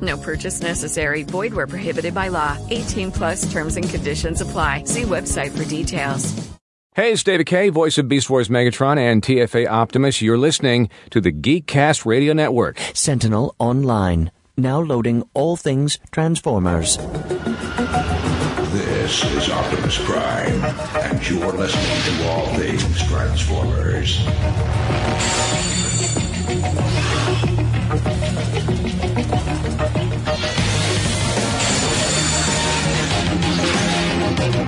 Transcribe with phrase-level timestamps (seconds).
[0.00, 1.22] No purchase necessary.
[1.22, 2.58] Void where prohibited by law.
[2.70, 4.84] 18 plus terms and conditions apply.
[4.84, 6.34] See website for details.
[6.96, 10.22] Hey, it's David Kaye, voice of Beast Wars Megatron and TFA Optimus.
[10.22, 12.78] You're listening to the Geekcast Radio Network.
[12.94, 14.30] Sentinel Online.
[14.56, 16.96] Now loading all things Transformers.
[18.72, 20.64] This is Optimus Prime,
[21.04, 24.24] and you're listening to All Things Transformers.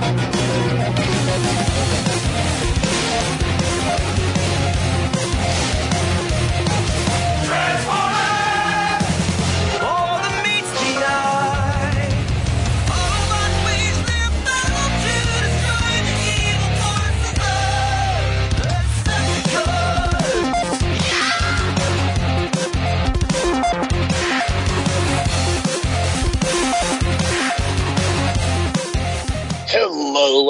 [0.01, 0.38] Hello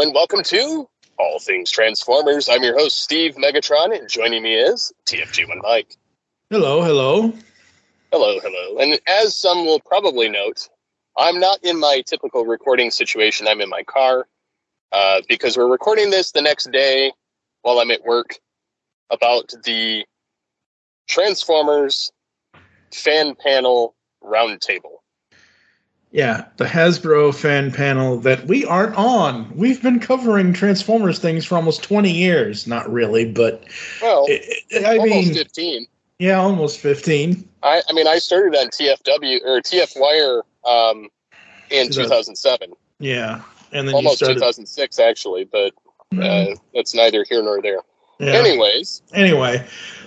[0.09, 2.49] and welcome to All Things Transformers.
[2.49, 5.97] I'm your host, Steve Megatron, and joining me is TFG1 Mike.
[6.49, 7.31] Hello, hello.
[8.11, 8.79] Hello, hello.
[8.79, 10.67] And as some will probably note,
[11.15, 13.47] I'm not in my typical recording situation.
[13.47, 14.27] I'm in my car
[14.91, 17.11] uh, because we're recording this the next day
[17.61, 18.39] while I'm at work
[19.11, 20.05] about the
[21.07, 22.11] Transformers
[22.91, 23.93] fan panel
[24.23, 24.98] roundtable.
[26.11, 29.51] Yeah, the Hasbro fan panel that we aren't on.
[29.55, 32.65] We've been covering Transformers things for almost 20 years.
[32.65, 33.63] Not really, but
[34.01, 35.85] Well, it- it- I almost mean, 15.
[36.17, 37.47] yeah, almost 15.
[37.61, 41.09] I, I mean, I started on TFW or TF Wire um,
[41.69, 42.03] in 2000.
[42.35, 44.39] 2007, Yeah, and then almost you started.
[44.39, 45.73] 2006 actually, but
[46.19, 47.81] uh, that's neither here nor there.
[48.19, 48.31] Yeah.
[48.33, 49.63] Anyways, Anyway,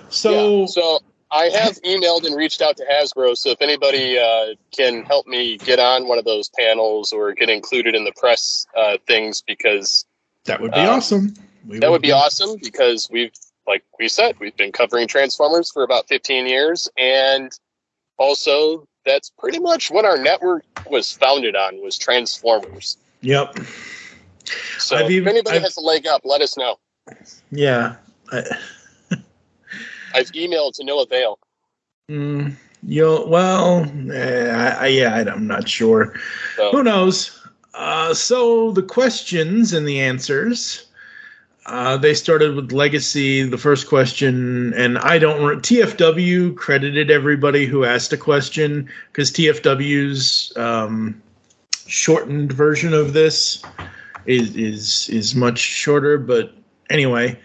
[0.09, 0.99] so yeah, so
[1.33, 3.37] I have emailed and reached out to Hasbro.
[3.37, 7.49] So if anybody uh, can help me get on one of those panels or get
[7.49, 10.05] included in the press uh, things, because
[10.45, 11.35] that would be uh, awesome.
[11.67, 12.59] We that would be awesome.
[12.63, 13.33] Because we've,
[13.67, 17.51] like we said, we've been covering Transformers for about 15 years, and
[18.19, 22.99] also that's pretty much what our network was founded on was Transformers.
[23.23, 23.59] Yep.
[24.79, 26.79] So I've if anybody I've- has a leg up, let us know.
[27.51, 27.97] Yeah.
[28.31, 28.43] I,
[30.15, 31.39] I've emailed to no avail.
[32.11, 36.15] mm, you'll well, eh, I, I, yeah, I'm not sure.
[36.57, 37.39] So, Who knows?
[37.75, 40.87] Uh, so the questions and the answers.
[41.67, 43.45] Uh, they started with legacy.
[43.45, 45.45] The first question, and I don't.
[45.45, 51.23] re- TFW credited everybody who asked a question because TFW's um,
[51.87, 53.63] shortened version of this
[54.27, 56.19] is is is much shorter.
[56.19, 56.53] But
[56.91, 57.39] anyway,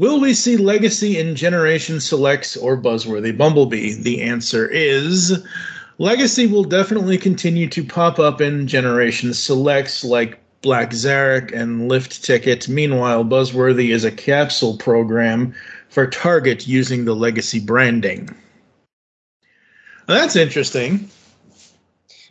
[0.00, 3.92] will we see legacy in Generation Selects or Buzzworthy Bumblebee?
[3.92, 5.44] The answer is
[5.98, 12.24] Legacy will definitely continue to pop up in Generation Selects like Black Zarak and Lift
[12.24, 12.66] Ticket.
[12.66, 15.54] Meanwhile, Buzzworthy is a capsule program
[15.90, 18.34] for Target using the Legacy branding.
[20.08, 21.10] Now, that's interesting.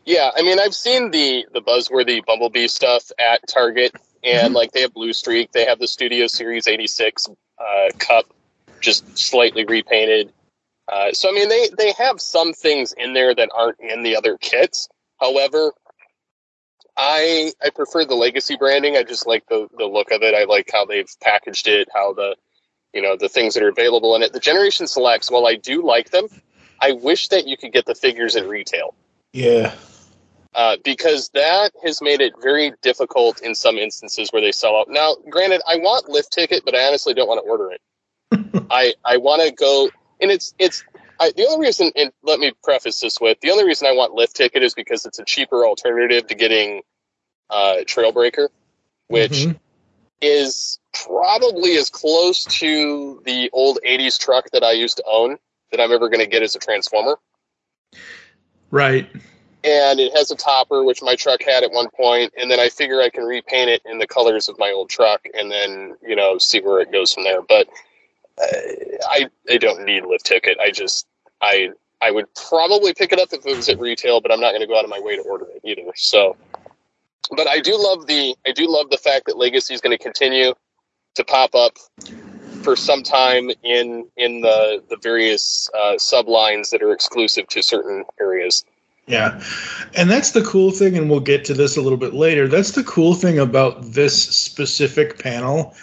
[0.05, 4.55] yeah, I mean, I've seen the the buzzworthy Bumblebee stuff at Target, and mm-hmm.
[4.55, 8.25] like they have Blue Streak, they have the Studio Series '86 uh, Kup,
[8.79, 10.31] just slightly repainted.
[10.87, 14.15] Uh, so I mean, they they have some things in there that aren't in the
[14.15, 14.87] other kits.
[15.19, 15.71] However,
[16.97, 18.97] I I prefer the legacy branding.
[18.97, 20.33] I just like the the look of it.
[20.33, 22.35] I like how they've packaged it, how the
[22.93, 24.33] you know the things that are available in it.
[24.33, 26.27] The Generation Selects, while I do like them,
[26.81, 28.95] I wish that you could get the figures in retail
[29.33, 29.75] Yeah.
[30.55, 34.87] Uh, because that has made it very difficult in some instances where they sell out.
[34.89, 37.81] Now, granted, I want lift ticket, but I honestly don't want to order it.
[38.71, 40.83] I I want to go, and it's it's
[41.19, 41.91] I, the only reason.
[41.95, 45.05] And let me preface this with the only reason I want lift ticket is because
[45.05, 46.81] it's a cheaper alternative to getting
[47.49, 48.49] uh, Trailbreaker,
[49.07, 49.59] which Mhm.
[50.21, 55.37] is probably as close to the old 80s truck that I used to own
[55.71, 57.17] that I'm ever going to get as a transformer.
[58.71, 59.09] Right.
[59.63, 62.69] And it has a topper, which my truck had at one point, and then I
[62.69, 66.15] figure I can repaint it in the colors of my old truck, and then you
[66.15, 67.41] know see where it goes from there.
[67.41, 67.67] But
[68.41, 68.45] uh,
[69.09, 70.57] I I don't need lift ticket.
[70.59, 71.05] I just
[71.41, 71.71] I
[72.01, 74.61] I would probably pick it up if it was at retail, but I'm not going
[74.61, 75.91] to go out of my way to order it either.
[75.95, 76.37] So,
[77.35, 80.01] but I do love the I do love the fact that Legacy is going to
[80.01, 80.53] continue
[81.15, 81.77] to pop up
[82.63, 88.05] for some time in in the the various uh, sublines that are exclusive to certain
[88.19, 88.63] areas.
[89.09, 89.41] Yeah.
[89.95, 92.47] And that's the cool thing, and we'll get to this a little bit later.
[92.47, 95.75] That's the cool thing about this specific panel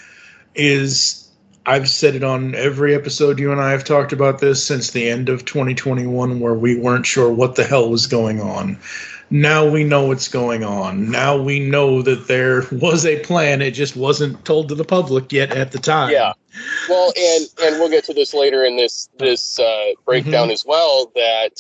[0.55, 1.29] is
[1.67, 5.09] I've said it on every episode you and I have talked about this since the
[5.09, 8.79] end of 2021 where we weren't sure what the hell was going on.
[9.29, 11.11] Now we know what's going on.
[11.11, 13.61] Now we know that there was a plan.
[13.61, 16.13] It just wasn't told to the public yet at the time.
[16.13, 16.35] Yeah.
[16.89, 20.53] Well, and and we'll get to this later in this this uh, breakdown Mm-hmm.
[20.53, 21.11] as well.
[21.17, 21.59] That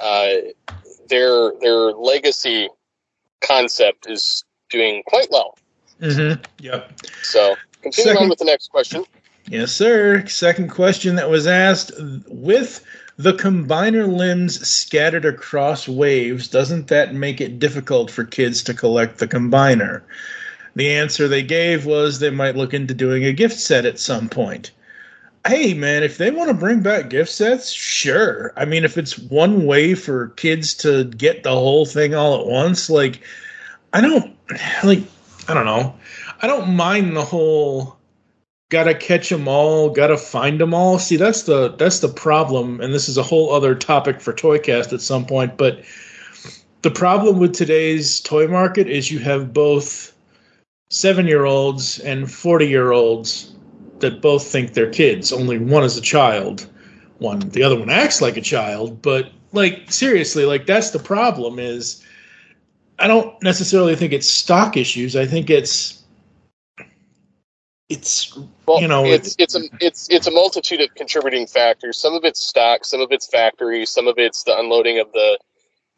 [0.00, 2.68] their their legacy
[3.40, 5.56] concept is doing quite well.
[6.00, 6.42] Mm-hmm.
[6.60, 6.92] Yep.
[7.22, 9.04] So continue Second- on with the next question.
[9.46, 10.26] Yes, sir.
[10.26, 11.92] Second question that was asked
[12.28, 12.82] with
[13.18, 19.18] the combiner limbs scattered across waves, doesn't that make it difficult for kids to collect
[19.18, 20.00] the combiner?
[20.74, 24.30] The answer they gave was they might look into doing a gift set at some
[24.30, 24.70] point.
[25.46, 28.52] Hey, man, if they want to bring back gift sets, sure.
[28.56, 32.46] I mean, if it's one way for kids to get the whole thing all at
[32.46, 33.20] once, like,
[33.92, 34.34] I don't,
[34.84, 35.02] like,
[35.46, 35.94] I don't know.
[36.40, 37.98] I don't mind the whole
[38.74, 40.98] gotta catch them all, gotta find them all.
[40.98, 44.92] See, that's the that's the problem, and this is a whole other topic for Toycast
[44.92, 45.56] at some point.
[45.56, 45.84] But
[46.82, 50.12] the problem with today's toy market is you have both
[50.90, 53.53] seven year olds and forty year olds
[54.04, 55.32] that both think they're kids.
[55.32, 56.66] Only one is a child.
[57.18, 59.00] One, the other one acts like a child.
[59.00, 61.58] But like seriously, like that's the problem.
[61.58, 62.04] Is
[62.98, 65.16] I don't necessarily think it's stock issues.
[65.16, 66.02] I think it's
[67.88, 68.36] it's
[68.66, 71.98] Well, you know it's it's a it's it's a multitude of contributing factors.
[71.98, 75.38] Some of it's stock, some of it's factory, some of it's the unloading of the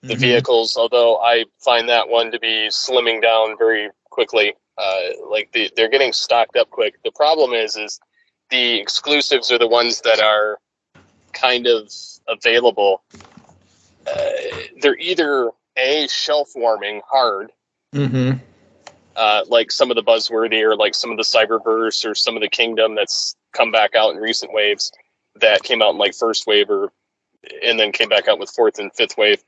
[0.02, 0.20] the Mhm.
[0.20, 0.76] vehicles.
[0.76, 4.54] Although I find that one to be slimming down very quickly.
[4.78, 5.00] Uh,
[5.30, 7.02] like the, they're getting stocked up quick.
[7.02, 7.98] The problem is is
[8.50, 10.58] the exclusives are the ones that are
[11.32, 11.90] kind of
[12.28, 13.02] available.
[14.06, 14.30] Uh,
[14.80, 17.50] they're either a shelf warming hard,
[17.94, 18.38] Mm-hmm.
[19.14, 22.42] uh, like some of the buzzworthy or like some of the cyberverse or some of
[22.42, 24.92] the kingdom that's come back out in recent waves
[25.36, 26.92] that came out in like first wave or
[27.62, 29.42] and then came back out with fourth and fifth wave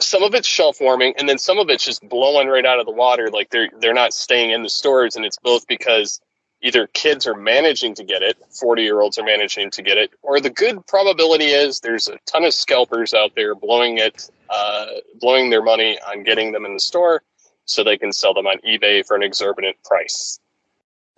[0.00, 2.86] some of it's shelf warming and then some of it's just blowing right out of
[2.86, 6.20] the water like they're they're not staying in the stores and it's both because
[6.60, 10.10] either kids are managing to get it 40 year olds are managing to get it
[10.22, 14.86] or the good probability is there's a ton of scalpers out there blowing it uh,
[15.20, 17.22] blowing their money on getting them in the store
[17.64, 20.40] so they can sell them on ebay for an exorbitant price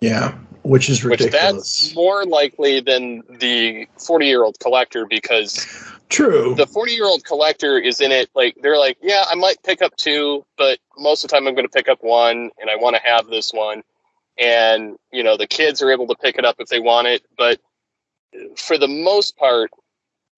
[0.01, 0.33] Yeah,
[0.63, 1.79] which is which ridiculous.
[1.81, 5.65] that's more likely than the 40 year old collector because
[6.11, 6.55] True.
[6.55, 9.81] the 40 year old collector is in it like they're like yeah i might pick
[9.81, 12.75] up two but most of the time i'm going to pick up one and i
[12.75, 13.81] want to have this one
[14.37, 17.23] and you know the kids are able to pick it up if they want it
[17.37, 17.59] but
[18.57, 19.71] for the most part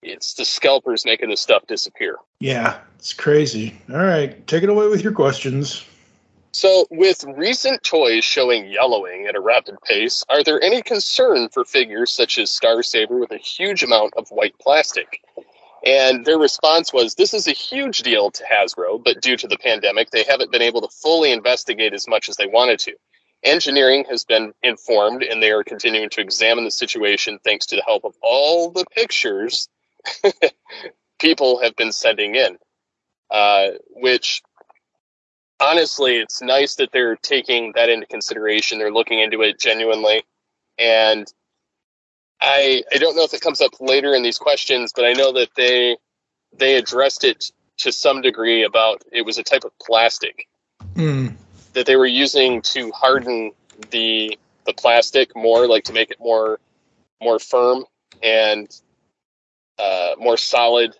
[0.01, 3.74] it's the scalpers making the stuff disappear yeah, it's crazy.
[3.89, 5.86] All right, take it away with your questions.
[6.51, 11.63] So, with recent toys showing yellowing at a rapid pace, are there any concern for
[11.63, 15.21] figures such as Star Saber with a huge amount of white plastic?
[15.85, 19.57] And their response was this is a huge deal to Hasbro, but due to the
[19.57, 22.95] pandemic, they haven't been able to fully investigate as much as they wanted to.
[23.43, 27.83] Engineering has been informed, and they are continuing to examine the situation thanks to the
[27.83, 29.67] help of all the pictures
[31.19, 32.57] people have been sending in,
[33.29, 34.41] uh, which
[35.59, 38.79] honestly, it's nice that they're taking that into consideration.
[38.79, 40.23] They're looking into it genuinely,
[40.77, 41.27] and
[42.43, 45.31] I I don't know if it comes up later in these questions, but I know
[45.33, 45.97] that they
[46.55, 50.47] they addressed it to some degree about it was a type of plastic
[50.95, 51.35] Mm.
[51.73, 53.51] that they were using to harden
[53.89, 56.59] the the plastic more, like to make it more
[57.21, 57.85] more firm
[58.21, 58.69] and
[59.79, 60.95] uh, more solid,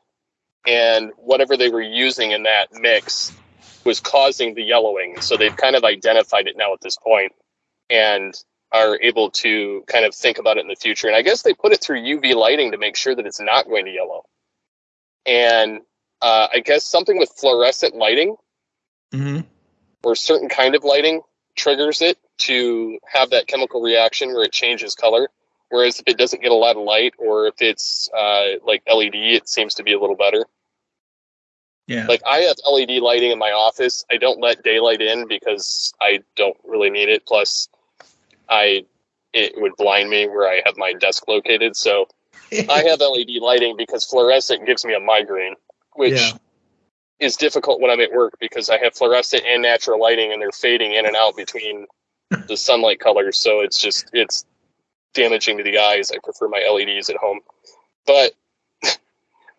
[0.66, 3.32] and whatever they were using in that mix
[3.84, 5.22] was causing the yellowing.
[5.22, 7.34] So they've kind of identified it now at this point,
[7.90, 8.34] and
[8.74, 11.08] are able to kind of think about it in the future.
[11.08, 13.68] And I guess they put it through UV lighting to make sure that it's not
[13.68, 14.24] going to yellow.
[15.26, 15.82] And
[16.22, 18.36] uh, I guess something with fluorescent lighting
[19.12, 19.42] hmm
[20.04, 21.22] or certain kind of lighting
[21.56, 25.30] triggers it to have that chemical reaction where it changes color.
[25.70, 29.16] Whereas if it doesn't get a lot of light or if it's uh, like LED,
[29.16, 30.46] it seems to be a little better.
[31.88, 32.06] Yeah.
[32.08, 34.06] Like I have LED lighting in my office.
[34.12, 37.26] I don't let daylight in because I don't really need it.
[37.26, 37.70] Plus,
[38.54, 38.84] I
[39.34, 41.76] it would blind me where I have my desk located.
[41.76, 42.08] So
[42.70, 45.56] I have LED lighting because fluorescent gives me a migraine,
[45.96, 46.38] which Yeah.
[47.20, 50.52] is difficult when I'm at work because I have fluorescent and natural lighting and they're
[50.52, 51.88] fading in and out between
[52.48, 53.40] the sunlight colors.
[53.40, 54.46] So it's just it's
[55.16, 56.12] damaging to the eyes.
[56.12, 57.42] I prefer my LEDs at home.
[58.08, 58.34] But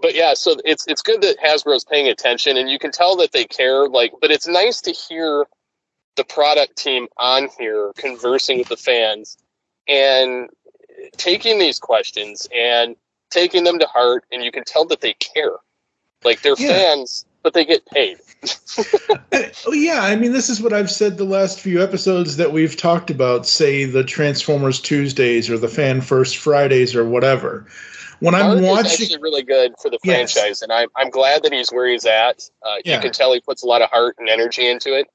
[0.00, 3.32] but yeah, so it's it's good that Hasbro's paying attention and you can tell that
[3.32, 5.46] they care like but it's nice to hear
[6.16, 9.36] the product team on here conversing with the fans
[9.88, 10.48] and
[11.16, 12.96] taking these questions and
[13.30, 15.56] taking them to heart and you can tell that they care.
[16.24, 16.68] Like they're Yeah.
[16.68, 18.18] fans but they get paid.
[19.66, 22.76] Oh yeah, I mean this is what I've said the last few episodes that we've
[22.76, 27.66] talked about, say the Transformers Tuesdays or the Fan First Fridays or whatever.
[28.20, 30.32] When I'm is watching actually really good for the Yes.
[30.34, 32.48] franchise, and I'm I'm glad that he's where he's at.
[32.62, 32.96] Uh, Yeah.
[32.96, 35.08] You can tell he puts a lot of heart and energy into it.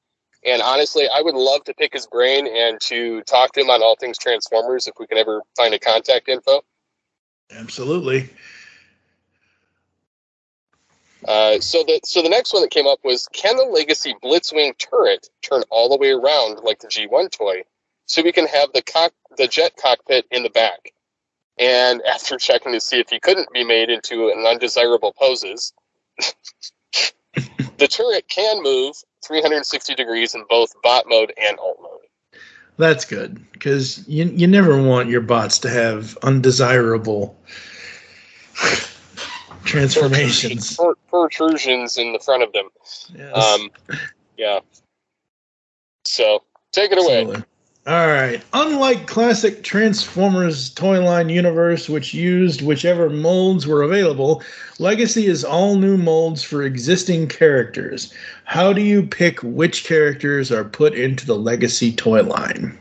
[0.44, 3.82] And honestly, I would love to pick his brain and to talk to him on
[3.82, 6.62] all things Transformers if we can ever find a contact info.
[7.52, 8.30] Absolutely.
[11.26, 14.76] Uh, so the so the next one that came up was can the Legacy Blitzwing
[14.78, 17.62] turret turn all the way around like the G1 toy,
[18.06, 20.92] so we can have the cock the jet cockpit in the back?
[21.58, 25.74] And after checking to see if he couldn't be made into an undesirable poses,
[27.34, 32.40] the turret can move 360 degrees in both bot mode and alt mode.
[32.78, 37.38] That's good because you you never want your bots to have undesirable
[39.64, 40.76] transformations.
[40.76, 42.68] Protrusions- protrusions in the front of them.
[43.14, 43.36] Yes.
[43.36, 43.70] Um,
[44.38, 44.60] yeah.
[46.04, 47.20] So take it away.
[47.20, 47.44] Absolutely.
[47.86, 48.42] All right.
[48.52, 54.42] Unlike classic Transformers toy line universe, which used whichever molds were available,
[54.78, 58.12] Legacy is all new molds for existing characters.
[58.50, 62.76] How do you pick which characters are put into the Legacy toy line?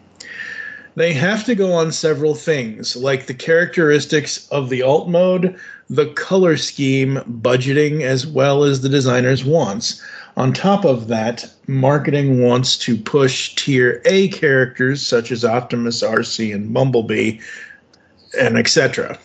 [0.96, 5.56] They have to go on several things, like the characteristics of the alt mode,
[5.88, 10.04] the color scheme, budgeting, as well as the designer's wants.
[10.38, 16.52] On top of that, marketing wants to push tier A characters such as Optimus, RC,
[16.52, 17.42] and Bumblebee,
[18.40, 19.20] and etc.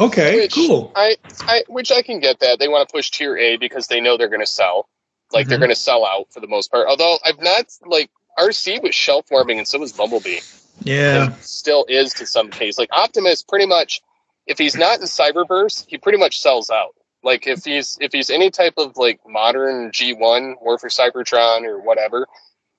[0.00, 0.90] Okay, Which cool.
[0.96, 4.00] I, I, which I can get that they want to push tier A because they
[4.00, 4.88] know they're going to sell,
[5.34, 5.62] like they're Mhm.
[5.62, 6.88] going to sell out for the most part.
[6.88, 10.40] Although I've not like RC was shelf warming and so was Bumblebee,
[10.82, 12.78] Yeah, and still is to some case.
[12.78, 14.00] Like Optimus, pretty much,
[14.46, 16.94] if he's not in Cyberverse, he pretty much sells out.
[17.22, 21.80] Like if he's if he's any type of like modern G1 War for Cybertron or
[21.80, 22.26] whatever,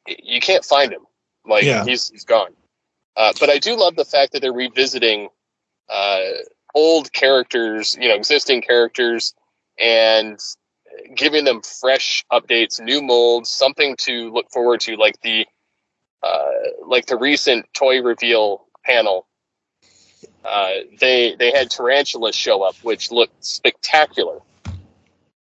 [0.07, 1.05] you can't find him.
[1.45, 1.83] Like Yeah.
[1.85, 2.55] he's he's gone.
[3.17, 5.29] Uh, but I do love the fact that they're revisiting
[5.89, 6.19] uh,
[6.73, 9.33] old characters, you know, existing characters,
[9.79, 10.37] and
[11.15, 15.45] giving them fresh updates, new molds, something to look forward to, like the
[16.23, 16.51] uh,
[16.87, 19.27] like the recent toy reveal panel.
[20.43, 24.39] Uh, they they had Tarantula show up, which looked spectacular.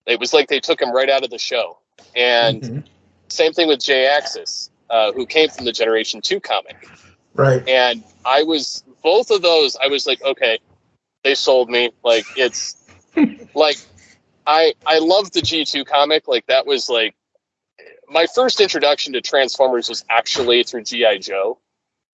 [0.05, 1.79] It was like they took him right out of the show,
[2.15, 2.83] and Mhm.
[3.29, 6.91] same thing with Jhiaxus, uh, who came from the Generation Two comic.
[7.35, 7.67] right.
[7.67, 9.75] And I was both of those.
[9.75, 10.59] I was like, okay,
[11.23, 11.91] they sold me.
[12.03, 12.77] Like it's
[13.55, 13.77] like
[14.47, 16.27] I I loved the G two comic.
[16.27, 17.15] Like that was like
[18.09, 21.59] my first introduction to Transformers was actually through GI Joe.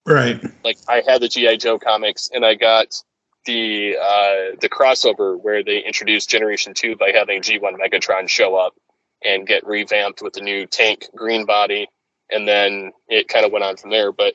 [0.06, 0.44] Right.
[0.64, 3.02] Like I had the GI Joe comics, and I got
[3.46, 8.56] the uh, the crossover where they introduced Generation Two by having G one Megatron show
[8.56, 8.74] up
[9.24, 11.88] and get revamped with the new tank green body,
[12.30, 14.12] and then it kind of went on from there.
[14.12, 14.34] But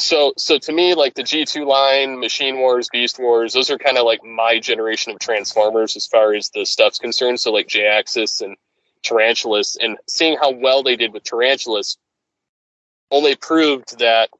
[0.00, 3.78] so so to me, like the G two line, Machine Wars, Beast Wars, those are
[3.78, 7.40] kind of like my generation of Transformers as far as the stuff's concerned.
[7.40, 8.56] So like Jhiaxus and
[9.02, 11.96] Tarantulas, and seeing how well they did with Tarantulas
[13.10, 14.30] only proved that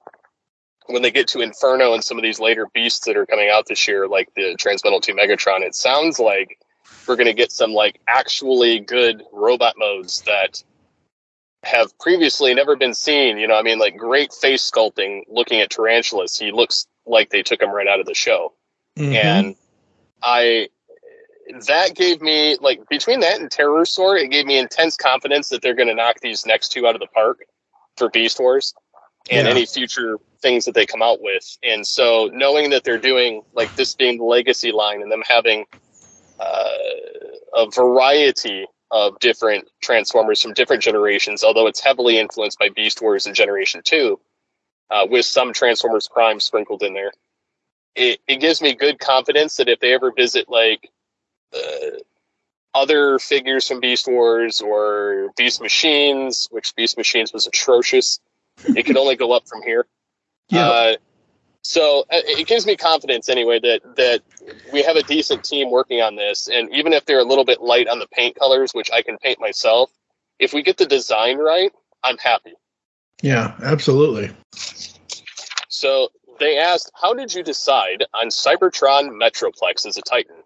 [0.86, 3.66] when they get to Inferno and some of these later beasts that are coming out
[3.66, 6.58] this year, like the Transmetal 2 Megatron, it sounds like
[7.06, 10.62] we're going to get some like actually good robot modes that
[11.64, 13.38] have previously never been seen.
[13.38, 15.22] You know, I mean, like great face sculpting.
[15.28, 18.52] Looking at Tarantulas, he looks like they took him right out of the show,
[18.98, 19.14] Mhm.
[19.14, 19.56] and
[20.22, 20.68] I
[21.66, 25.74] that gave me like between that and Terrorsaur, it gave me intense confidence that they're
[25.74, 27.38] going to knock these next two out of the park
[27.96, 28.74] for Beast Wars
[29.30, 29.52] and Yeah.
[29.54, 31.56] any future things that they come out with.
[31.62, 35.64] And so knowing that they're doing like this being the legacy line and them having
[36.38, 36.68] uh,
[37.54, 43.26] a variety of different Transformers from different generations, although it's heavily influenced by Beast Wars
[43.26, 44.18] in Generation 2,
[44.90, 47.12] uh, with some Transformers Prime sprinkled in there.
[47.94, 50.90] It, it gives me good confidence that if they ever visit, like,
[51.54, 51.98] uh,
[52.74, 58.20] other figures from Beast Wars or Beast Machines, which Beast Machines was atrocious,
[58.64, 59.86] it could only go up from here.
[60.50, 60.66] Yeah.
[60.66, 60.94] Uh,
[61.62, 64.22] so uh, it gives me confidence anyway that that
[64.72, 67.60] we have a decent team working on this, and even if they're a little bit
[67.60, 69.90] light on the paint colors, which I can paint myself,
[70.38, 71.72] if we get the design right,
[72.02, 72.54] I'm happy.
[73.22, 74.30] Yeah, absolutely.
[75.68, 80.42] So they asked, "How did you decide on Cybertron Metroplex as a Titan?"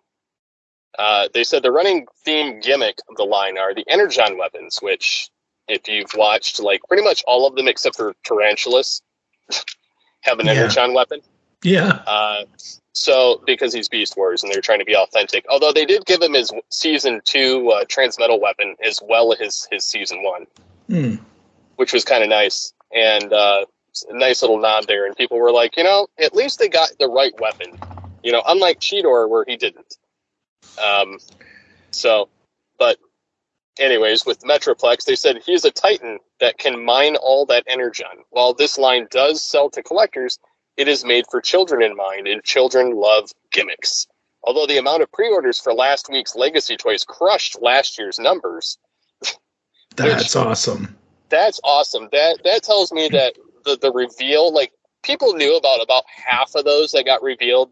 [0.99, 5.31] Uh, they said the running theme gimmick of the line are the Energon weapons, which,
[5.69, 9.03] if you've watched like pretty much all of them except for Tarantulas,
[10.23, 10.53] have an Yeah.
[10.53, 11.21] Energon weapon.
[11.63, 12.03] Yeah.
[12.07, 12.45] Uh,
[12.93, 16.21] so because he's Beast Wars and they're trying to be authentic, although they did give
[16.21, 20.47] him his season two uh, transmetal weapon as well as his his season one,
[20.89, 21.15] Hmm.
[21.77, 23.65] which was kind of nice and uh,
[24.11, 25.07] a nice little nod there.
[25.07, 27.79] And people were like, you know, at least they got the right weapon,
[28.23, 29.97] you know, unlike Cheetor where he didn't.
[30.85, 31.19] Um,
[31.91, 32.29] so,
[32.79, 32.99] but
[33.79, 38.25] anyways, with Metroplex, they said he's a Titan that can mine all that energon.
[38.31, 40.39] While this line does sell to collectors,
[40.77, 44.07] it is made for children in mind, and children love gimmicks.
[44.45, 48.79] Although the amount of pre-orders for last week's Legacy toys crushed last year's numbers,
[49.97, 50.97] That's awesome.
[51.29, 52.09] that's awesome.
[52.13, 56.65] That that tells me that the the reveal, like people knew about about half of
[56.65, 57.71] those that got revealed.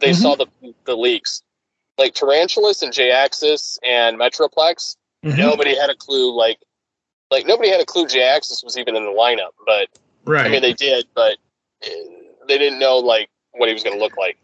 [0.00, 0.22] They Mhm.
[0.22, 0.46] saw the
[0.84, 1.42] the leaks,
[1.98, 4.96] like Tarantulas and Jhiaxus and Metroplex.
[5.24, 5.38] Mhm.
[5.38, 6.36] Nobody had a clue.
[6.36, 6.58] Like
[7.30, 9.52] like nobody had a clue Jhiaxus was even in the lineup.
[9.66, 9.88] But
[10.24, 10.46] Right.
[10.46, 11.36] I mean, they did, but
[11.84, 11.88] uh,
[12.46, 14.38] they didn't know like what he was going to look like.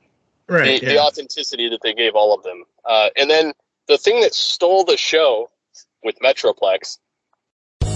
[0.48, 0.80] right.
[0.80, 0.92] the, yeah.
[0.94, 2.64] the authenticity that they gave all of them.
[2.84, 3.52] Uh, and then
[3.86, 5.50] the thing that stole the show
[6.02, 6.98] with Metroplex.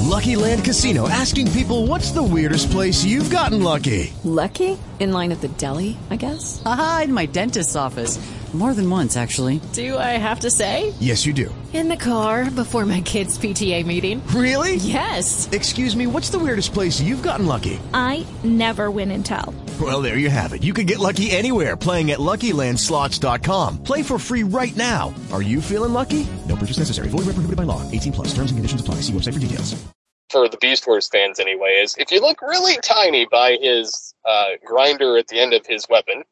[0.01, 4.13] Lucky Land Casino asking people what's the weirdest place you've gotten lucky?
[4.25, 4.79] Lucky?
[5.01, 6.63] In line at the deli, I guess?
[6.65, 8.19] Aha, in my dentist's office.
[8.53, 9.63] More than once, actually.
[9.73, 10.93] Do I have to say?
[11.01, 11.55] Yes, you do.
[11.73, 14.23] In the car before my kids' PTA meeting.
[14.27, 14.75] Really?
[14.77, 15.49] Yes.
[15.53, 17.81] Excuse me, what's the weirdest place you've gotten lucky?
[17.95, 19.55] I never win and tell.
[19.81, 20.63] Well, there you have it.
[20.63, 23.83] You can get lucky anywhere playing at LuckyLandSlots.com.
[23.83, 25.15] Play for free right now.
[25.33, 26.27] Are you feeling lucky?
[26.47, 27.09] No purchase necessary.
[27.09, 27.81] Void where prohibited by law.
[27.91, 28.29] 18 plus.
[28.35, 28.97] Terms and conditions apply.
[28.97, 29.83] See website for details.
[30.29, 34.53] For the Beast Wars fans, anyway, is if you look really tiny by his uh,
[34.65, 36.25] grinder at the end of his weapon,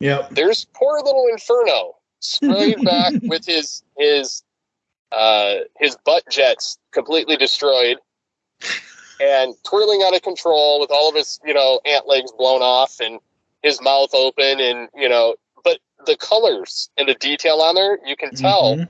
[0.00, 0.30] Yep.
[0.32, 4.42] there's poor little Inferno sprayed back with his his
[5.12, 7.98] uh, his butt jets completely destroyed
[9.20, 13.00] and twirling out of control with all of his you know ant legs blown off
[13.00, 13.20] and
[13.62, 15.34] his mouth open and you know
[15.64, 18.88] but the colors and the detail on there you can tell Mhm.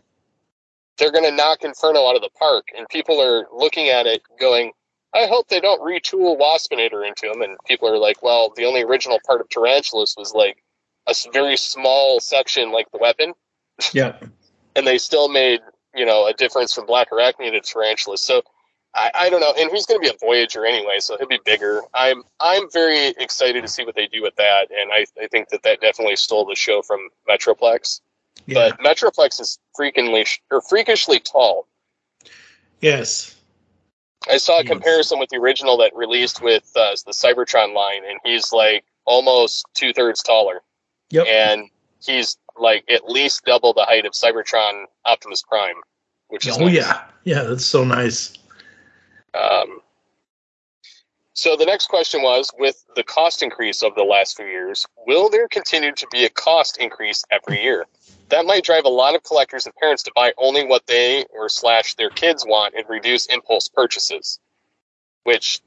[0.98, 4.22] they're going to knock Inferno out of the park and people are looking at it
[4.38, 4.72] going
[5.12, 8.82] I hope they don't retool Waspinator into him and people are like well the only
[8.82, 10.62] original part of Tarantulas was like
[11.06, 13.32] a s- very small section like the weapon
[13.92, 14.16] Yeah.
[14.76, 15.60] and they still made
[15.94, 18.16] you know a difference from Blackarachnia to Tarantula.
[18.18, 18.42] So
[18.94, 21.38] I, I don't know, and he's going to be a Voyager anyway, so he'll be
[21.44, 21.82] bigger.
[21.94, 25.48] I'm I'm very excited to see what they do with that, and I, I think
[25.50, 28.00] that that definitely stole the show from Metroplex.
[28.46, 28.70] Yeah.
[28.70, 31.66] But Metroplex is freakingly or freakishly tall.
[32.80, 33.36] yes.
[34.30, 34.68] I saw a Yes.
[34.68, 39.64] comparison with the original that released with uh, the Cybertron line, and he's like almost
[39.74, 40.62] two thirds taller,
[41.10, 41.26] Yep.
[41.26, 41.70] and
[42.04, 45.76] he's like at least double the height of Cybertron Optimus Prime,
[46.28, 46.74] which is oh nice.
[46.74, 47.02] yeah.
[47.24, 47.42] Yeah.
[47.42, 48.34] That's so nice.
[49.34, 49.80] Um,
[51.32, 55.30] so the next question was, with the cost increase over the last few years, will
[55.30, 57.86] there continue to be a cost increase every year?
[58.28, 61.48] That might drive a lot of collectors and parents to buy only what they or
[61.48, 64.38] slash their kids want and reduce impulse purchases.
[65.22, 65.60] Which,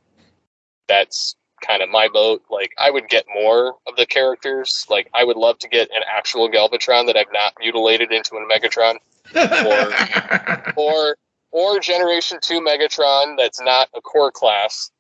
[0.87, 2.43] that's kind of my boat.
[2.49, 4.85] Like, I would get more of the characters.
[4.89, 8.47] Like, I would love to get an actual Galvatron that I've not mutilated into a
[8.47, 8.95] Megatron
[10.75, 11.17] or or
[11.51, 14.91] or Generation Two Megatron that's not a core class.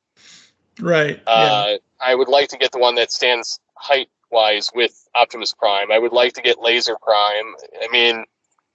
[0.79, 1.21] right.
[1.25, 1.31] yeah.
[1.31, 5.91] Uh, I would like to get the one that stands height wise with Optimus Prime.
[5.91, 7.53] I would like to get Laser Prime.
[7.81, 8.25] I mean,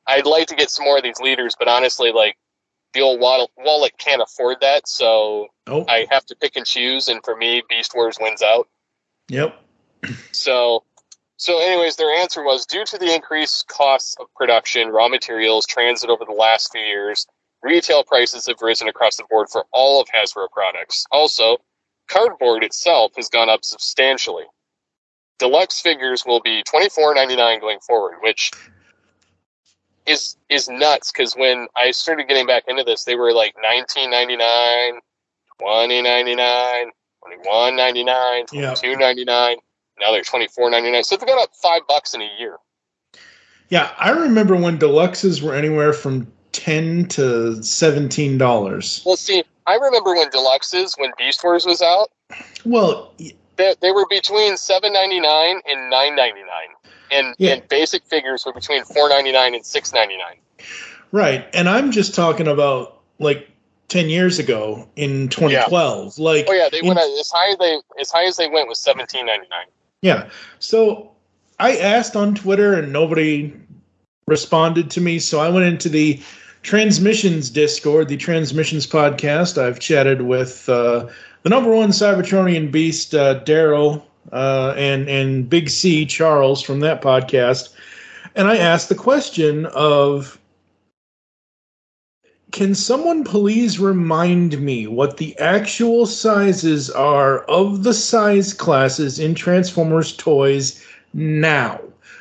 [0.06, 2.36] I'd like to get some more of these leaders, but honestly, like
[2.94, 5.84] the old wallet, wallet can't afford that, so Oh.
[5.88, 7.08] I have to pick and choose.
[7.08, 8.68] And for me, Beast Wars wins out.
[9.28, 9.54] Yep.
[10.32, 10.84] So,
[11.36, 16.08] so anyways, their answer was due to the increased costs of production, raw materials, transit
[16.08, 17.26] over the last few years,
[17.62, 21.04] retail prices have risen across the board for all of Hasbro products.
[21.10, 21.58] Also,
[22.08, 24.44] cardboard itself has gone up substantially.
[25.38, 28.50] Deluxe figures will be twenty four ninety nine going forward, which
[30.08, 34.10] is is nuts because when I started getting back into this, they were like nineteen
[34.10, 35.00] ninety nine,
[35.60, 36.90] twenty ninety nine,
[37.22, 38.74] twenty one ninety nine, Yeah.
[38.74, 39.56] two ninety nine.
[40.00, 41.04] Now they're twenty four ninety nine.
[41.04, 42.56] So they've gone up five bucks in a year.
[43.68, 49.02] Yeah, I remember when deluxes were anywhere from ten to seventeen dollars.
[49.04, 52.10] Well, see, I remember when deluxes, when Beast Wars was out,
[52.64, 53.12] Well,
[53.58, 57.54] they, they were between seven ninety nine and nine ninety nine, and Yeah.
[57.54, 60.36] and basic figures were between four ninety nine and six ninety nine.
[61.12, 63.50] right, and I'm just talking about like
[63.88, 66.18] ten years ago in 2012.
[66.18, 68.68] Like, Oh yeah, they in- went as high as they as high as they went
[68.68, 69.66] was seventeen ninety nine.
[70.02, 70.28] Yeah.
[70.60, 71.10] So
[71.58, 73.52] I asked on Twitter and nobody
[74.26, 75.18] responded to me.
[75.18, 76.20] So I went into the
[76.62, 79.56] Transmissions Discord, the Transmissions podcast.
[79.60, 81.06] I've chatted with uh,
[81.48, 87.00] the number one Cybertronian beast, uh, Daryl, uh, and and Big C Charles from that
[87.00, 87.70] podcast,
[88.34, 90.38] and I asked the question of.
[92.50, 99.34] Can someone please remind me what the actual sizes are of the size classes in
[99.34, 100.82] Transformers toys
[101.12, 101.78] now?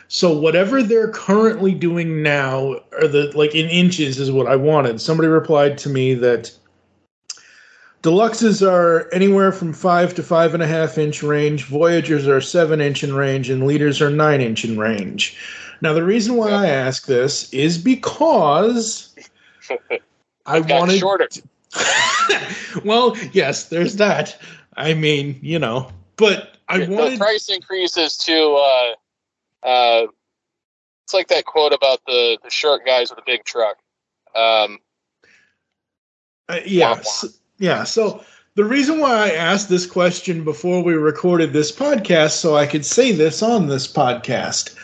[0.10, 5.02] So whatever they're currently doing now, or the like in inches, is what I wanted.
[5.02, 6.52] Somebody replied to me that
[8.08, 12.80] deluxes are anywhere from five to five and a half inch range, Voyagers are seven
[12.80, 15.38] inch in range, and leaders are nine inch in range.
[15.82, 19.14] Now the reason why I ask this is because
[20.46, 21.28] I Got wanted shorter.
[22.86, 24.40] well, yes, there's that.
[24.78, 30.08] I mean, you know, but I the wanted price increases to uh, uh,
[31.04, 33.78] it's like that quote about the the short guys with a big truck.
[34.34, 34.80] Um,
[36.48, 37.84] Uh, yeah, s- yeah.
[37.84, 38.24] So
[38.56, 42.86] the reason why I asked this question before we recorded this podcast, so I could
[42.86, 44.76] say this on this podcast,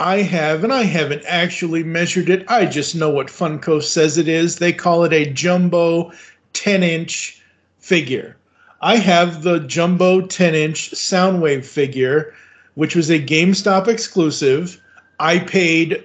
[0.00, 2.50] I have, and I haven't actually measured it.
[2.50, 4.56] I just know what Funko says it is.
[4.56, 6.12] They call it a jumbo
[6.54, 7.42] 10 inch
[7.78, 8.36] figure.
[8.80, 12.32] I have the jumbo 10 inch Soundwave figure,
[12.74, 14.80] which was a GameStop exclusive.
[15.18, 16.02] I paid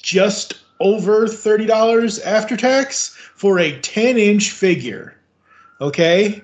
[0.00, 5.14] just over $30 after tax for a 10 inch figure.
[5.80, 6.42] Okay?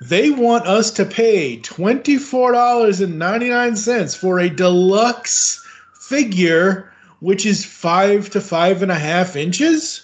[0.00, 5.60] They want us to pay $24.99 for a deluxe
[5.94, 10.00] figure, which is five to five and a half inches?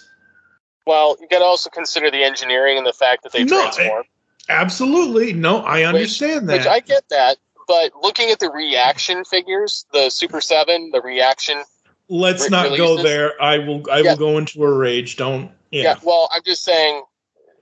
[0.85, 4.03] well, you got to also consider the engineering and the fact that they No, transform.
[4.49, 5.33] Absolutely.
[5.33, 6.57] No, I understand that.
[6.57, 11.63] Which I get that, but looking at the reaction figures, the Super Seven, the reaction.
[12.11, 13.41] Let's not go there.
[13.41, 14.11] I will I Yeah.
[14.11, 15.15] will go into a rage.
[15.15, 15.83] Don't Yeah.
[15.83, 15.95] yeah.
[16.03, 17.03] Well, I'm just saying,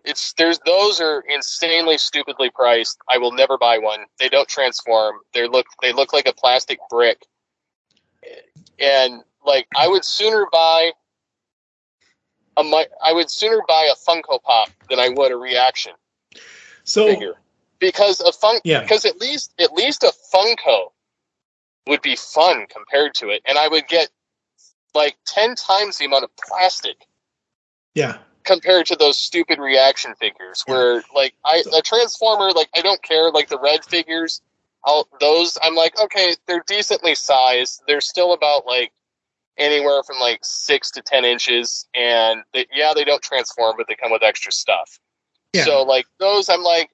[0.04, 2.98] it's there's those are insanely stupidly priced.
[3.08, 4.08] I will never buy one.
[4.18, 5.20] They don't transform.
[5.36, 7.28] They look they look like a plastic brick,
[8.80, 10.94] and like I would sooner buy
[12.58, 15.94] a I would sooner buy a Funko Pop than I would a reaction
[16.86, 17.36] So figure
[17.78, 18.82] because a fun Yeah.
[18.82, 20.92] because at least at least a Funko
[21.86, 24.10] would be fun compared to it, and I would get
[24.94, 27.08] like ten times the amount of plastic
[27.96, 28.18] yeah.
[28.44, 33.32] compared to those stupid reaction figures where like I a transformer like I don't care
[33.32, 34.42] like the red figures
[34.86, 38.92] I'll those I'm like okay they're decently sized they're still about like
[39.58, 43.96] anywhere from like six to ten inches and they, yeah they don't transform but they
[43.96, 45.00] come with extra stuff
[45.54, 45.66] Yeah.
[45.66, 46.90] so like those I'm like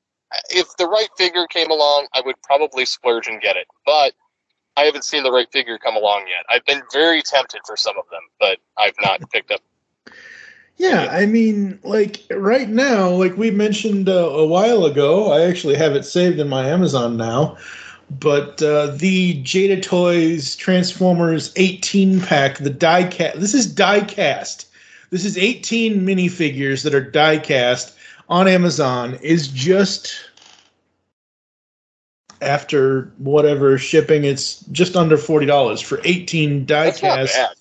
[0.49, 4.13] if the right figure came along I would probably splurge and get it but
[4.77, 7.97] I haven't seen the right figure come along yet I've been very tempted for some
[7.97, 9.61] of them but I've not picked up
[10.77, 15.75] Yeah, I mean, like right now, like we mentioned uh, a while ago, I actually
[15.75, 17.57] have it saved in my Amazon now.
[18.09, 23.39] But uh, the Jada Toys Transformers 18 pack, the die cast.
[23.39, 24.67] This is die cast.
[25.09, 27.95] This is 18 minifigures that are die cast
[28.29, 29.15] on Amazon.
[29.21, 30.13] Is just
[32.41, 37.57] after whatever shipping, it's just under forty dollars for 18 die That's not cast.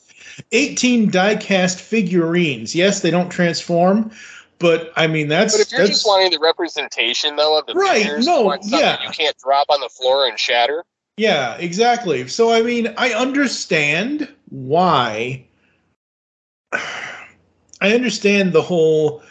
[0.52, 2.74] 18 die-cast figurines.
[2.74, 4.10] Yes, they don't transform,
[4.58, 7.74] but I mean that's But if you're that's just wanting the representation, though, of the
[7.74, 9.02] Right, figures, no, you want something yeah.
[9.04, 10.84] you can't drop on the floor and shatter.
[11.16, 12.26] yeah, exactly.
[12.28, 15.44] So I mean, I understand why.
[16.72, 19.22] I understand the whole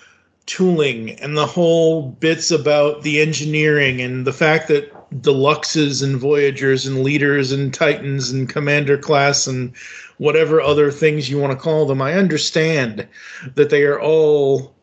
[0.45, 6.85] tooling and the whole bits about the engineering and the fact that deluxes and voyagers
[6.85, 9.75] and leaders and titans and commander class and
[10.17, 13.07] whatever other things you want to call them i understand
[13.55, 14.73] that they are all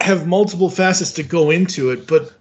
[0.00, 2.32] have multiple facets to go into it but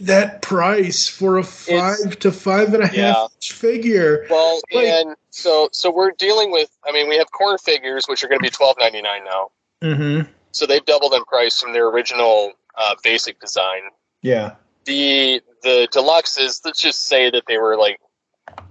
[0.00, 3.24] that price for a five to five and a half Yeah.
[3.36, 4.26] inch figure.
[4.28, 6.68] Well, Like- and so so we're dealing with.
[6.86, 9.50] I mean, we have core figures which are going to be twelve ninety nine now.
[9.82, 10.30] Mm-hmm.
[10.52, 13.80] So they've doubled in price from their original uh, basic design.
[14.22, 14.54] Yeah.
[14.88, 18.00] The the deluxes, let's just say that they were like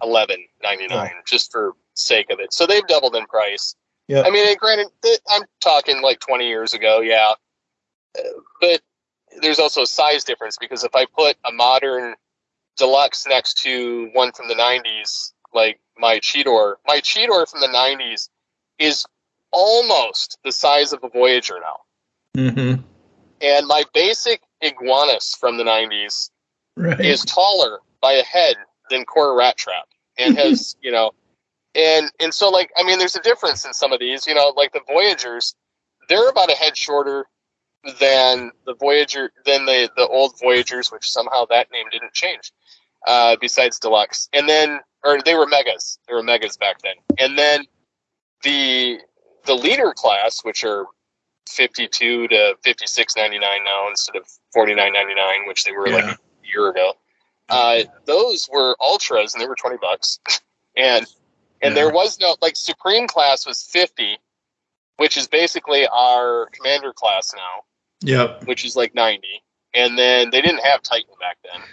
[0.01, 2.53] eleven ninety nine, just for sake of it.
[2.53, 3.75] So they've doubled in price.
[4.08, 4.23] Yeah.
[4.23, 4.88] I mean, granted,
[5.30, 7.34] I'm talking like 20 years ago, yeah.
[8.62, 8.82] But
[9.41, 12.15] there's also a size difference because if I put a modern
[12.77, 18.30] deluxe next to one from the 90s, like my Cheetor, my Cheetor from the 90s
[18.80, 19.06] is
[19.51, 22.41] almost the size of a Voyager now.
[22.41, 22.82] Mm-hmm.
[23.41, 26.30] And my basic Iguanus from the 90s
[26.76, 27.00] Right.
[27.00, 28.56] is taller by a head
[28.91, 29.86] than Core Rattrap
[30.17, 31.12] and has, you know,
[31.74, 34.28] and and so like I mean, there's a difference in some of these.
[34.28, 35.56] You know, like the Voyagers,
[36.08, 37.26] they're about a head shorter
[38.00, 42.52] than the Voyager than the the old Voyagers, which somehow that name didn't change.
[43.06, 46.00] Uh, besides Deluxe, and then or they were Megas.
[46.08, 47.65] They were Megas back then, and then
[48.43, 49.00] the
[49.46, 50.86] the leader class, which are
[51.47, 54.23] 52 to 56.99 now instead of
[54.55, 56.93] 49.99, which they were like a year ago.
[57.49, 60.19] Uh, those were ultras and they were 20 bucks.
[60.79, 61.07] And
[61.60, 64.19] and there was no like supreme class was 50,
[64.97, 67.63] which is basically our commander class now,
[68.01, 68.45] Yep.
[68.45, 69.23] which is like 90.
[69.73, 71.63] And then they didn't have Titan back then.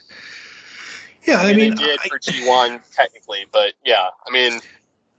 [1.26, 4.60] Yeah, I mean, mean, they did for G1 technically, but yeah, I mean,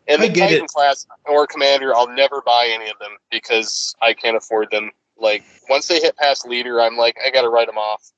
[0.08, 0.68] I the Titan it.
[0.70, 4.92] class or Commander, I'll never buy any of them because I can't afford them.
[5.18, 8.12] Like once they hit past leader, I'm like, I got to write them off.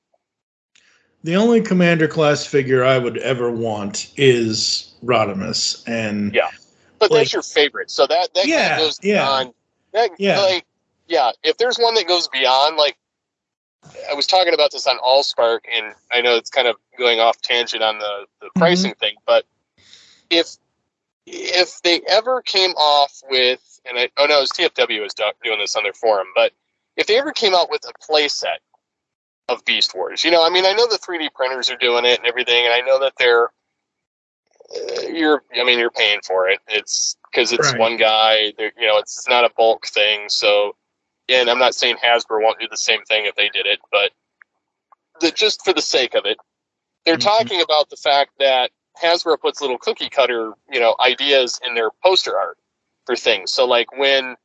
[1.24, 6.50] the only commander class figure I would ever want is Rodimus, and Yeah,
[7.00, 9.26] but Like- that's your favorite, so that that Yeah, goes yeah.
[9.26, 9.54] beyond.
[9.94, 10.40] That, Yeah.
[10.40, 10.66] like
[11.08, 12.98] yeah, if there's one that goes beyond, like
[14.10, 17.42] I was talking about this on Allspark, and I know it's kind of going off
[17.42, 18.60] tangent on the the Mm-hmm.
[18.60, 19.46] pricing thing, but
[20.30, 20.56] if
[21.28, 25.14] if they ever came off with, and I oh no, it was TFW was
[25.44, 26.54] doing this on their forum, but
[26.96, 28.62] if they ever came out with a play set
[29.50, 32.20] of Beast Wars, you know, I mean, I know the 3D printers are doing it
[32.20, 33.52] and everything, and I know that they're
[34.76, 36.60] uh, you're, I mean, you're paying for it.
[36.68, 37.80] It's because it's Right.
[37.80, 38.54] one guy.
[38.58, 40.30] You know, it's, it's not a bulk thing.
[40.30, 40.76] So,
[41.30, 44.12] and I'm not saying Hasbro won't do the same thing if they did it, but
[45.22, 46.38] the, just for the sake of it,
[47.06, 47.22] they're Mhm.
[47.22, 51.90] talking about the fact that Hasbro puts little cookie cutter, you know, ideas in their
[52.04, 52.58] poster art
[53.06, 53.52] for things.
[53.52, 54.36] So, like when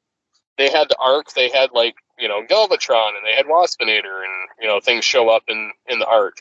[0.58, 4.48] they had the arc, they had like you know Galvatron and they had Waspinator, and
[4.60, 6.40] you know things show up in in the art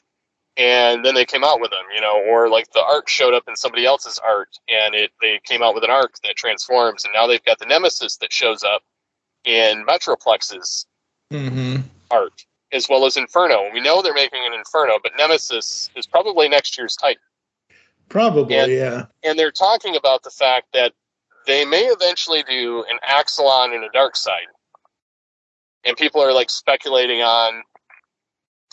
[0.57, 3.43] and then they came out with them, you know, or like the arc showed up
[3.47, 7.13] in somebody else's art, and it they came out with an arc that transforms, and
[7.13, 8.83] now they've got the Nemesis that shows up
[9.45, 10.85] in Metroplex's
[11.31, 11.77] hmm
[12.09, 13.69] art, as well as Inferno.
[13.73, 17.21] We know they're making an Inferno, but Nemesis is probably next year's Titan,
[18.11, 19.05] probably, And- yeah.
[19.23, 20.93] and they're talking about the fact that
[21.47, 24.51] they may eventually do an Axalon and a Darksyde,
[25.83, 27.63] and people are like speculating on.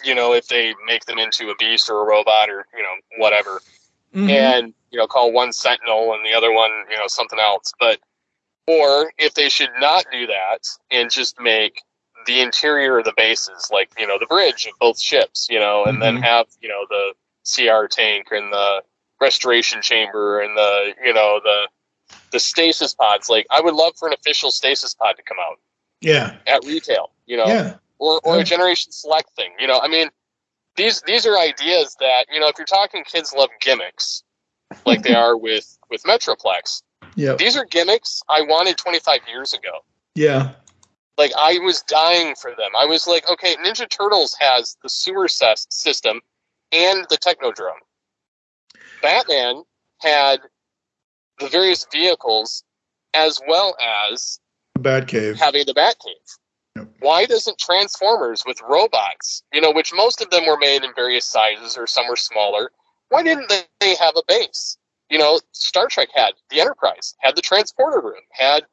[0.04, 2.94] You know, if they make them into a beast or a robot or, you know,
[3.16, 3.60] whatever.
[4.14, 4.30] Mhm.
[4.30, 8.00] and you know call one sentinel and the other one you know something else but
[8.66, 11.82] or if they should not do that and just make
[12.24, 15.84] the interior of the bases like you know the bridge of both ships you know
[15.84, 16.22] and then Mhm.
[16.22, 17.12] have you know the
[17.44, 18.82] cr tank and the
[19.20, 21.68] restoration chamber and the you know the
[22.32, 25.56] the stasis pods like i would love for an official stasis pod to come out
[26.00, 28.42] yeah, at retail you know yeah, or or Yeah.
[28.42, 29.50] a generation select thing.
[29.58, 30.08] You know, I mean,
[30.76, 34.22] these these are ideas that you know if you're talking kids love gimmicks
[34.86, 36.82] like they are with with Metroplex.
[37.16, 39.80] yeah, These are gimmicks I wanted 25 years ago.
[40.14, 40.52] yeah.
[41.16, 42.70] Like I was dying for them.
[42.78, 46.20] I was like, okay, Ninja Turtles has the sewer system
[46.70, 47.82] and the Technodrome.
[49.02, 49.62] Batman
[50.00, 50.40] had
[51.38, 52.64] the various vehicles
[53.14, 53.76] as well
[54.12, 54.40] as
[54.78, 55.36] Batcave.
[55.36, 56.38] having the Batcave.
[56.76, 56.88] Yep.
[57.00, 61.24] Why doesn't Transformers with robots, you know, which most of them were made in various
[61.24, 62.70] sizes or some were smaller,
[63.08, 64.76] why didn't they- they have a base?
[65.08, 68.66] You know, Star Trek had the Enterprise, had the transporter room, had,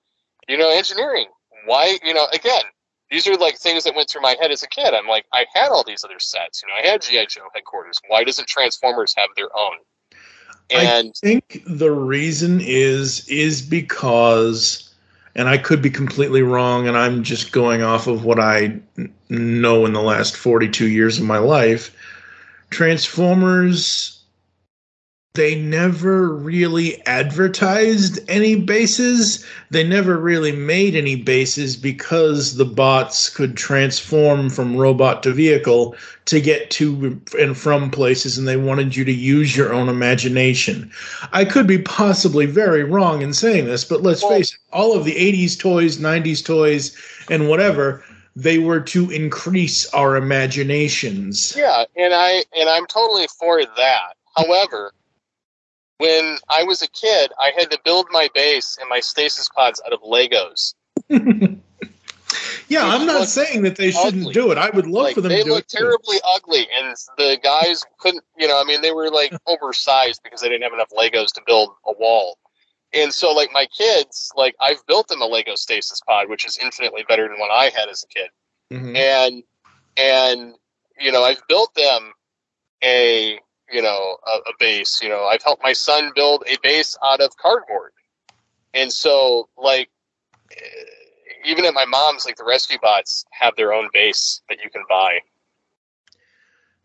[0.48, 1.30] you know, engineering.
[1.66, 2.64] Why, you know, again,
[3.10, 4.94] these are like things that went through my head as a kid.
[4.94, 6.62] I'm like, I had all these other sets.
[6.62, 7.26] You know, I had G.I.
[7.26, 8.00] Joe headquarters.
[8.08, 9.78] Why doesn't Transformers have their own?
[10.70, 14.94] And I think the reason is is because,
[15.36, 18.80] and I could be completely wrong, and I'm just going off of what I
[19.30, 21.96] know in the last 42 years of my life.
[22.72, 24.15] Transformers
[25.36, 29.46] they never really advertised any bases.
[29.70, 35.96] They never really made any bases because the bots could transform from robot to vehicle
[36.26, 40.92] to get to and from places, and they wanted you to use your own imagination.
[41.32, 45.06] I could be possibly very wrong in saying this, but let's face it all of
[45.06, 46.98] the 80s toys, 90s toys,
[47.30, 48.04] and whatever.
[48.38, 51.56] They were to increase our imaginations.
[51.56, 54.16] Yeah, and I and I'm totally for that.
[54.36, 54.92] However,
[55.98, 59.82] when I was a kid, I had to build my base and my stasis pods
[59.86, 60.74] out of Legos.
[62.68, 64.58] Yeah, I'm not saying that they shouldn't do it.
[64.58, 65.78] I would love Like for them they to do looked it.
[65.78, 65.84] too.
[65.84, 68.24] terribly ugly, and the guys couldn't.
[68.38, 71.42] You know, I mean, they were like oversized because they didn't have enough Legos to
[71.46, 72.40] build a wall.
[72.94, 76.58] And so, like my kids, like I've built them a Lego stasis pod, which is
[76.58, 78.30] infinitely better than what I had as a kid.
[78.74, 78.98] Mhm.
[78.98, 79.44] and
[79.96, 80.56] and
[81.00, 82.14] you know I've built them
[82.84, 83.40] a
[83.76, 85.02] you know a, a base.
[85.02, 87.92] You know I've helped my son build a base out of cardboard,
[88.74, 89.90] and so like
[90.52, 90.56] eh,
[91.46, 94.84] even at my mom's, like the rescue bots have their own base that you can
[94.90, 95.20] buy.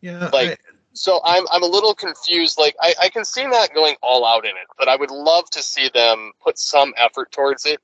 [0.01, 0.61] Yeah, Like
[0.93, 2.59] so, I'm I'm a little confused.
[2.59, 5.49] Like I, I can see not going all out in it, but I would love
[5.51, 7.81] to see them put some effort towards it,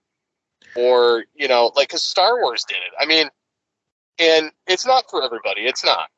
[0.75, 2.93] or you know, like because Star Wars did it.
[2.99, 3.29] I mean,
[4.19, 5.63] and it's not for everybody.
[5.63, 6.09] It's not.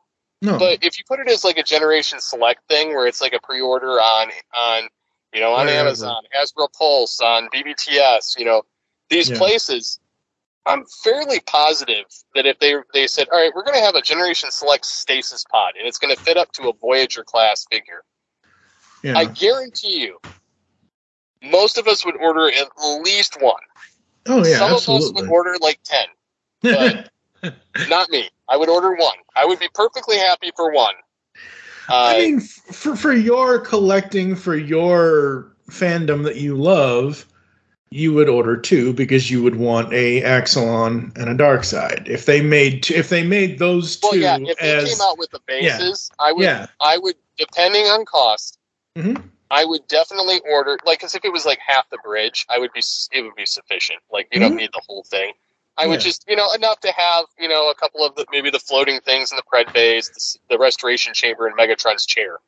[0.41, 0.59] No.
[0.59, 3.41] But if you put it as like a generation select thing, where it's like a
[3.41, 4.89] pre-order on on
[5.35, 5.89] you know on Wherever.
[5.89, 8.63] Amazon, Hasbro Pulse, on BBTS, you know
[9.11, 9.39] these Yeah.
[9.39, 9.99] places,
[10.67, 14.03] I'm fairly positive that if they they said, all right, we're going to have a
[14.03, 18.05] generation select stasis pod, and it's going to fit up to a Voyager class figure,
[19.03, 19.19] yeah.
[19.19, 20.19] I guarantee you,
[21.43, 22.69] most of us would order at
[23.03, 23.63] least one.
[24.27, 26.07] oh yeah, Some of us would order like ten,
[26.63, 27.11] but
[27.89, 28.31] not me.
[28.49, 29.17] I would order one.
[29.37, 30.95] I would be perfectly happy for one.
[31.89, 37.27] Uh, I mean, for for your collecting, for your fandom that you love,
[37.91, 42.09] you would order two because you would want a Axalon and a Darksyde.
[42.09, 44.39] If they made two, if they made those two well, yeah.
[44.41, 46.43] If they as came out with the bases, I would.
[46.43, 46.67] Yeah.
[46.81, 48.59] I would, depending on cost,
[48.97, 49.23] Mhm.
[49.51, 50.79] I would definitely order.
[50.85, 52.83] Like, because if it was like half the bridge, I would be.
[53.13, 54.01] It would be sufficient.
[54.11, 54.57] Like, you don't Mhm.
[54.57, 55.33] need the whole thing.
[55.79, 56.05] I would Yeah.
[56.07, 59.01] just, you know, enough to have, you know, a couple of the maybe the floating
[59.01, 62.39] things in the pred base, the, the restoration chamber, and Megatron's chair,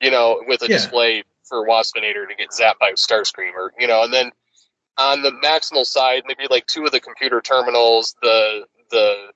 [0.00, 0.76] you know, with a Yeah.
[0.76, 4.32] display for Waspinator to get zapped by Starscream, or you know, and then
[4.98, 9.32] on the maximal side, maybe like two of the computer terminals, the the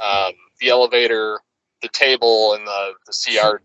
[0.00, 1.40] um, the elevator,
[1.82, 3.62] the table, and the the CR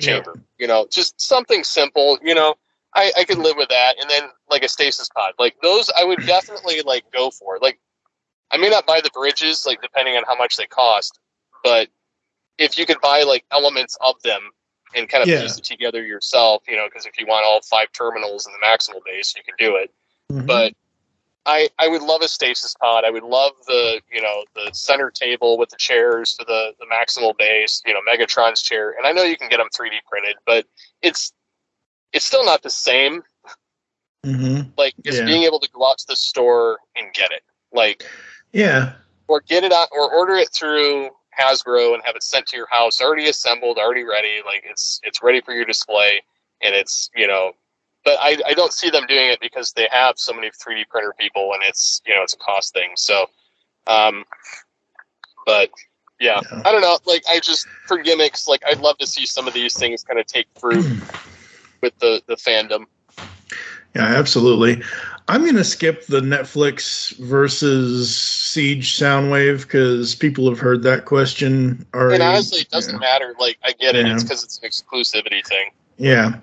[0.00, 0.38] chamber.
[0.58, 2.18] You know, just something simple.
[2.22, 2.56] You know,
[2.94, 6.04] I, I could live with that, and then like a stasis pod, like those, I
[6.04, 7.58] would definitely like go for.
[7.60, 7.78] Like,
[8.50, 11.18] I may not buy the bridges, like depending on how much they cost,
[11.64, 11.88] but
[12.58, 14.50] if you could buy like elements of them
[14.94, 15.42] and kind of Yeah.
[15.42, 18.58] piece it together yourself, you know, because if you want all five terminals in the
[18.64, 19.92] maximal base, you can do it.
[20.32, 20.46] Mhm.
[20.46, 20.72] But
[21.44, 23.04] I I would love a stasis pod.
[23.04, 26.86] I would love the you know the center table with the chairs for the the
[26.86, 27.82] maximal base.
[27.84, 30.66] You know Megatron's chair, and I know you can get them 3D printed, but
[31.02, 31.32] it's
[32.12, 33.22] it's still not the same.
[34.24, 34.72] Mhm.
[34.76, 35.24] Like as Yeah.
[35.26, 38.04] being able to go out to the store and get it, like
[38.52, 38.92] yeah,
[39.28, 42.68] or get it on or order it through Hasbro and have it sent to your
[42.70, 44.40] house already assembled, already ready.
[44.44, 46.22] Like it's it's ready for your display,
[46.62, 47.52] and it's you know.
[48.04, 51.12] But I, I don't see them doing it because they have so many 3D printer
[51.18, 52.90] people, and it's you know it's a cost thing.
[52.94, 53.26] So,
[53.88, 54.24] um,
[55.44, 55.70] but
[56.20, 56.98] yeah, I don't know.
[57.04, 60.20] Like I just for gimmicks, like I'd love to see some of these things kind
[60.20, 60.86] of take fruit
[61.82, 62.86] with the the fandom.
[63.94, 64.82] yeah, absolutely.
[65.28, 72.14] I'm gonna skip the Netflix versus Siege Soundwave because people have heard that question already.
[72.14, 73.34] And honestly, it doesn't matter.
[73.38, 74.06] Like I get it.
[74.06, 74.14] Yeah.
[74.14, 75.70] It's because it's an exclusivity thing.
[75.96, 76.40] Yeah.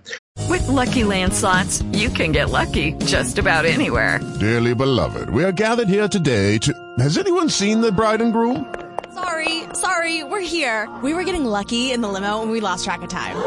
[0.50, 4.20] With Lucky Land slots, you can get lucky just about anywhere.
[4.40, 6.74] Dearly beloved, we are gathered here today to.
[6.98, 8.74] Has anyone seen the bride and groom?
[9.14, 10.90] Sorry, sorry, we're here.
[11.02, 13.38] We were getting lucky in the limo and we lost track of time.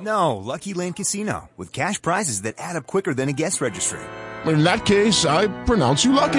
[0.00, 4.00] No, Lucky Land Casino, with cash prizes that add up quicker than a guest registry.
[4.46, 6.32] In that case, I pronounce you lucky.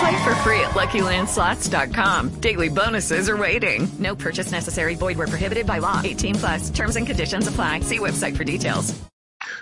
[0.00, 2.30] Play for free at LuckyLandSlots.com.
[2.40, 3.88] Daily bonuses are waiting.
[3.98, 4.94] No purchase necessary.
[4.94, 6.00] Void where prohibited by law.
[6.02, 7.80] 18 plus terms and conditions apply.
[7.80, 9.00] See website for details.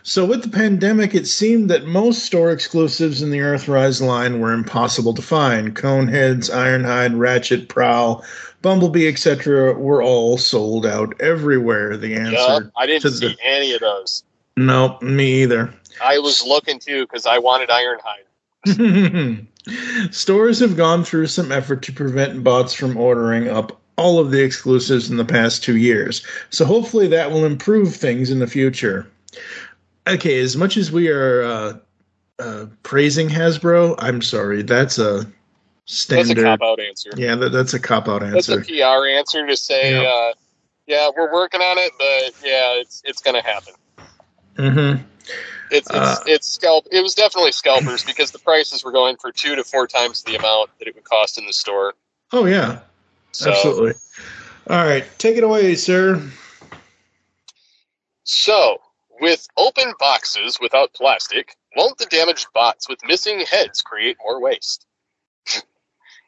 [0.02, 4.52] So with the pandemic, it seemed that most store exclusives in the Earthrise line were
[4.52, 5.76] impossible to find.
[5.76, 8.24] Coneheads, Ironhide, Ratchet, Prowl,
[8.62, 9.74] Bumblebee, etc.
[9.74, 11.96] were all sold out everywhere.
[11.98, 14.24] The answer Yup, I didn't to see the any of those.
[14.56, 15.74] no, me either.
[16.02, 19.46] I was looking too because I wanted Ironhide.
[20.12, 24.42] Stores have gone through some effort to prevent bots from ordering up all of the
[24.42, 29.06] exclusives in the past two years, so hopefully that will improve things in the future.
[30.06, 31.72] okay, as much as we are uh,
[32.38, 35.30] uh, praising Hasbro, I'm sorry, that's a
[35.84, 36.36] standard.
[36.38, 37.10] That's a cop out answer.
[37.16, 38.56] Yeah, that, that's a cop out answer.
[38.56, 38.72] That's a.
[38.72, 40.08] PR answer to say, Yeah.
[40.08, 40.32] uh,
[40.86, 43.74] yeah, we're working on it, but yeah, it's it's going to happen.
[44.56, 45.02] Mm-hmm.
[45.70, 46.86] It's it's, Uh, it's scalp.
[46.90, 50.36] It was definitely scalpers because the prices were going for two to four times the
[50.36, 51.94] amount that it would cost in the store.
[52.32, 52.80] Oh yeah,
[53.32, 53.92] So, absolutely.
[54.68, 56.22] All right, take it away, sir.
[58.24, 58.80] So,
[59.20, 64.86] with open boxes without plastic, won't the damaged bots with missing heads create more waste?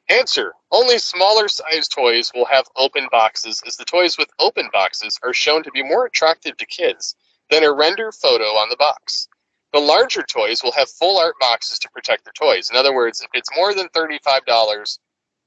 [0.08, 5.18] Answer: Only smaller sized toys will have open boxes, as the toys with open boxes
[5.22, 7.14] are shown to be more attractive to kids
[7.50, 9.28] than a render photo on the box.
[9.72, 12.70] The larger toys will have full art boxes to protect the toys.
[12.70, 14.98] In other words, if it's more than $35,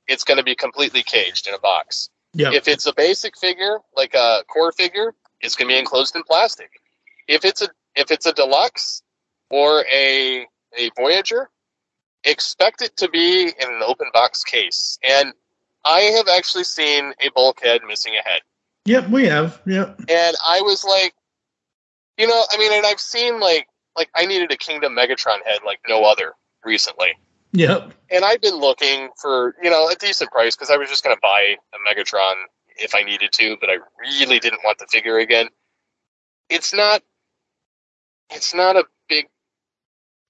[0.08, 2.10] it's going to be completely caged in a box.
[2.34, 2.52] Yeah.
[2.52, 6.24] If it's a basic figure, like a core figure, it's going to be enclosed in
[6.24, 6.70] plastic.
[7.28, 9.02] If it's a if it's a deluxe
[9.50, 10.46] or a
[10.78, 11.50] a Voyager,
[12.24, 15.00] expect it to be in an open box case.
[15.04, 15.34] And
[15.86, 18.42] I have actually seen a bulkhead missing a head.
[18.86, 19.62] Yep, we have.
[19.66, 20.02] Yep.
[20.10, 21.14] And I was like,
[22.18, 25.60] you know, I mean, and I've seen like like I needed a Kingdom Megatron head
[25.66, 26.34] like no other
[26.64, 27.10] recently.
[27.54, 27.94] Yep.
[28.12, 31.16] And I've been looking for, you know, a decent price because I was just going
[31.16, 32.34] to buy a Megatron
[32.78, 35.48] if I needed to, but I really didn't want the figure again.
[36.50, 37.02] It's not,
[38.30, 39.28] it's not a big,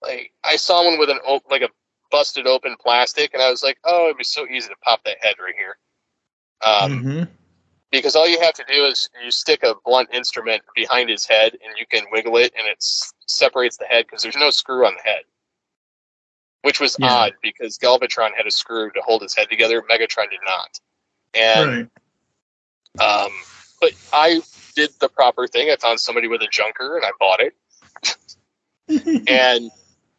[0.04, 1.70] like, I saw one with an, op- like a
[2.12, 5.18] busted open plastic and I was like, oh, it'd be so easy to pop that
[5.22, 5.78] head right here.
[6.64, 7.24] Um, hmm
[7.98, 11.54] because all you have to do is you stick a blunt instrument behind his head
[11.54, 14.96] and you can wiggle it and it separates the head because there's no screw on
[14.96, 15.24] the head.
[16.64, 17.08] Which was Yeah.
[17.08, 19.82] odd because galvatron had a screw to hold his head together.
[19.82, 20.80] Megatron did not.
[21.34, 21.90] And
[23.00, 23.26] Right.
[23.28, 23.32] um,
[23.82, 24.42] but i
[24.76, 25.70] did the proper thing.
[25.70, 27.54] I found somebody with a junker and i bought it.
[29.28, 29.72] And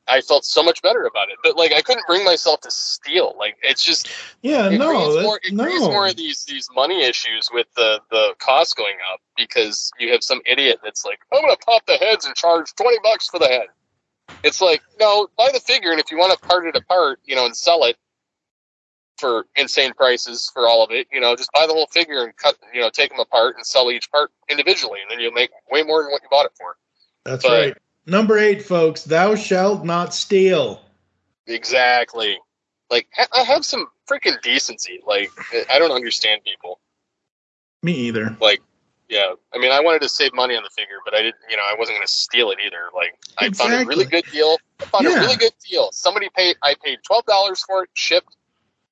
[0.09, 3.35] i felt so much better about it but like i couldn't bring myself to steal
[3.39, 4.09] like it's just
[4.43, 4.69] Yeah.
[4.71, 4.89] it no.
[4.89, 5.65] creates more, it no.
[5.65, 10.13] creates more of these these money issues with the the cost going up because you
[10.13, 13.39] have some idiot that's like, I'm gonna pop the heads and charge twenty bucks for
[13.39, 13.67] the head.
[14.43, 17.37] It's like, no, buy the figure, and if you want to part it apart, you
[17.37, 17.97] know, and sell it
[19.19, 22.37] for insane prices for all of it, you know, just buy the whole figure and
[22.37, 25.51] cut, you know, take them apart and sell each part individually, and then you'll make
[25.71, 26.77] way more than what you bought it for.
[27.25, 27.77] That's but- right.
[28.07, 29.03] Number eight, folks.
[29.05, 30.81] Thou shalt not steal.
[31.47, 32.39] Exactly.
[32.91, 35.01] Like, ha- I have some freaking decency.
[35.07, 35.31] Like,
[35.71, 36.81] I don't understand people.
[37.83, 38.37] Me either.
[38.41, 38.61] like
[39.09, 41.57] yeah i mean i wanted to save money on the figure but i didn't you
[41.57, 44.57] know i wasn't going to steal it either like i found a really good deal
[44.81, 45.19] i found Yeah.
[45.19, 48.35] a really good deal somebody paid i paid $12 for it shipped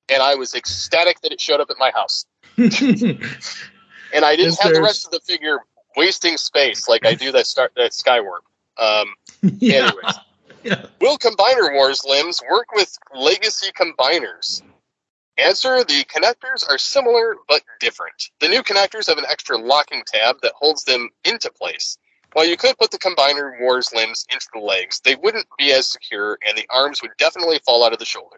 [0.07, 4.73] and i was ecstatic that it showed up at my house and i didn't have
[4.73, 5.59] the rest of the figure
[5.97, 8.45] wasting space like i do that start that skywarp
[8.77, 9.07] um
[9.59, 9.91] Yeah.
[9.91, 10.19] anyways
[11.01, 14.61] Will Combiner Wars limbs work with legacy combiners?
[15.37, 18.29] Answer The connectors are similar but different.
[18.39, 21.97] The new connectors have an extra locking tab that holds them into place.
[22.33, 25.89] While you could put the Combiner Wars limbs into the legs, they wouldn't be as
[25.91, 28.37] secure and the arms would definitely fall out of the shoulder.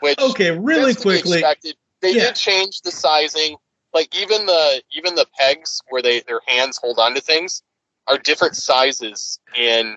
[0.00, 1.38] Which Okay, really that's to be quickly.
[1.38, 1.76] expected.
[2.00, 2.24] They Yeah.
[2.26, 3.56] did change the sizing.
[3.94, 7.62] Like even the even the pegs where they their hands hold onto things
[8.08, 9.96] are different sizes in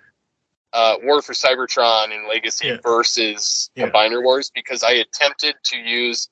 [0.74, 3.88] uh, War for Cybertron and Legacy versus Yeah.
[3.89, 6.30] Combiner Wars because I attempted to use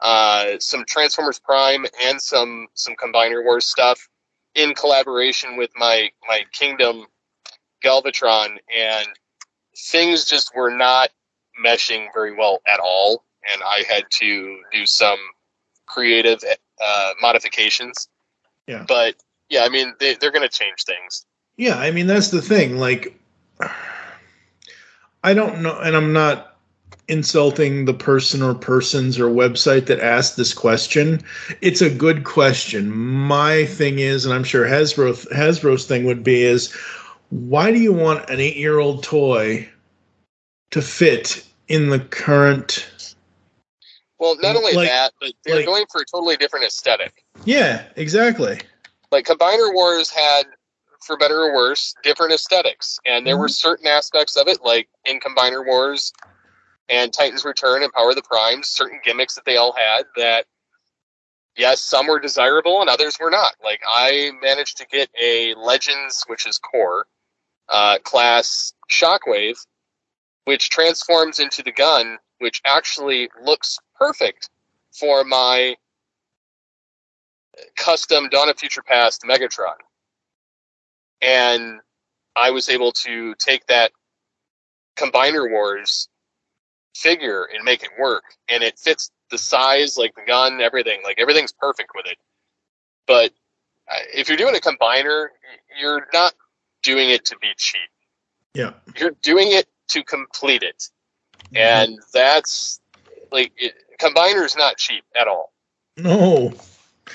[0.00, 4.08] uh, some Transformers Prime and some some Combiner Wars stuff
[4.54, 7.06] in collaboration with my my Kingdom
[7.82, 9.08] Galvatron, and
[9.76, 11.10] things just were not
[11.64, 15.18] meshing very well at all, and I had to do some
[15.86, 16.40] creative
[16.82, 18.08] uh, modifications.
[18.66, 18.84] Yeah.
[18.86, 19.14] But
[19.48, 21.24] yeah, I mean they, they're going to change things.
[21.56, 22.76] Yeah, I mean that's the thing.
[22.78, 23.18] Like,
[25.22, 26.56] I don't know, and I'm not
[27.08, 31.22] insulting the person or persons or website that asked this question.
[31.60, 32.90] It's a good question.
[32.90, 36.72] My thing is, and I'm sure Hasbro Hasbro's thing would be is,
[37.30, 39.68] why do you want an eight year old toy
[40.70, 42.90] to fit in the current?
[44.18, 47.24] Well, not only Like- that, but they're like- going for a totally different aesthetic.
[47.44, 48.60] Yeah, exactly.
[49.16, 50.42] Like Combiner Wars had,
[51.00, 55.20] for better or worse, different aesthetics, and there were certain aspects of it, like in
[55.20, 56.12] Combiner Wars
[56.90, 60.44] and Titans Return and Power of the Primes, certain gimmicks that they all had that.
[61.56, 63.54] Yes, some were desirable and others were not.
[63.64, 67.06] Like I managed to get a Legends, which is core,
[67.70, 69.56] uh, class Shockwave,
[70.44, 74.50] which transforms into the gun, which actually looks perfect
[74.92, 75.76] for my
[77.76, 79.76] custom Dawn of Future Past Megatron.
[81.20, 81.80] And
[82.34, 83.92] I was able to take that
[84.96, 86.08] Combiner Wars
[86.94, 91.00] figure and make it work, and it fits the size, like the gun, everything.
[91.04, 92.18] Like everything's perfect with it.
[93.06, 93.32] But
[94.14, 95.28] if you're doing a combiner,
[95.78, 96.34] you're not
[96.82, 97.80] doing it to be cheap.
[98.54, 98.72] Yeah.
[98.98, 100.88] You're doing it to complete it,
[101.44, 101.56] mm-hmm.
[101.56, 102.80] and that's
[103.30, 105.52] like it, combiner is not cheap at all.
[105.96, 106.52] No.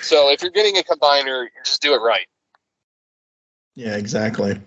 [0.01, 2.27] So if you're getting a combiner, just do it right.
[3.75, 4.59] Yeah, exactly.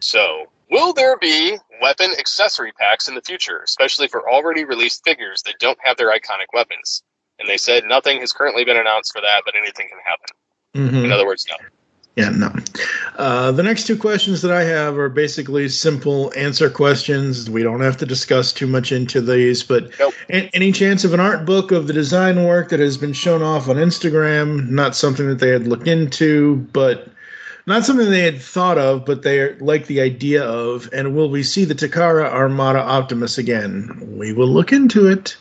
[0.00, 5.42] So, will there be weapon accessory packs in the future, especially for already released figures
[5.44, 7.02] that don't have their iconic weapons?
[7.38, 11.00] And they said nothing has currently been announced for that, but anything can happen.
[11.00, 11.04] Mhm.
[11.04, 11.56] In other words, no.
[12.16, 12.50] Yeah, no.
[13.16, 17.50] Uh, the next two questions that I have are basically simple answer questions.
[17.50, 19.90] We don't have to discuss too much into these, but
[20.30, 23.42] a- any chance of an art book of the design work that has been shown
[23.42, 24.70] off on Instagram?
[24.70, 27.06] Not something that they had looked into, but
[27.66, 30.88] not something they had thought of, but they like the idea of.
[30.94, 33.90] And will we see the Takara Armada Optimus again?
[34.16, 35.36] We will look into it.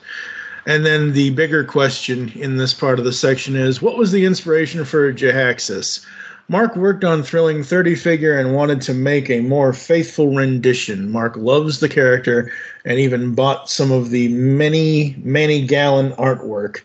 [0.66, 4.26] And then the bigger question in this part of the section is what was the
[4.26, 6.06] inspiration for Jhiaxus?
[6.48, 11.12] Mark worked on Thrilling 30 figure and wanted to make a more faithful rendition.
[11.12, 12.52] Mark loves the character
[12.86, 16.82] and even bought some of the many, many gallon artwork.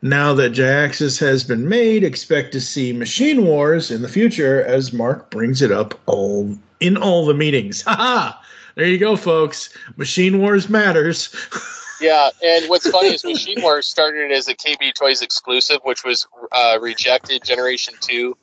[0.00, 4.94] Now that Jhiaxus has been made, expect to see Machine Wars in the future as
[4.94, 7.82] Mark brings it up all in all the meetings.
[7.82, 8.44] Ha ha!
[8.76, 9.68] There you go, folks.
[9.96, 11.34] Machine Wars matters.
[12.00, 16.26] Yeah, and what's funny is Machine Wars started as a KB Toys exclusive, which was
[16.50, 18.36] uh, rejected Generation 2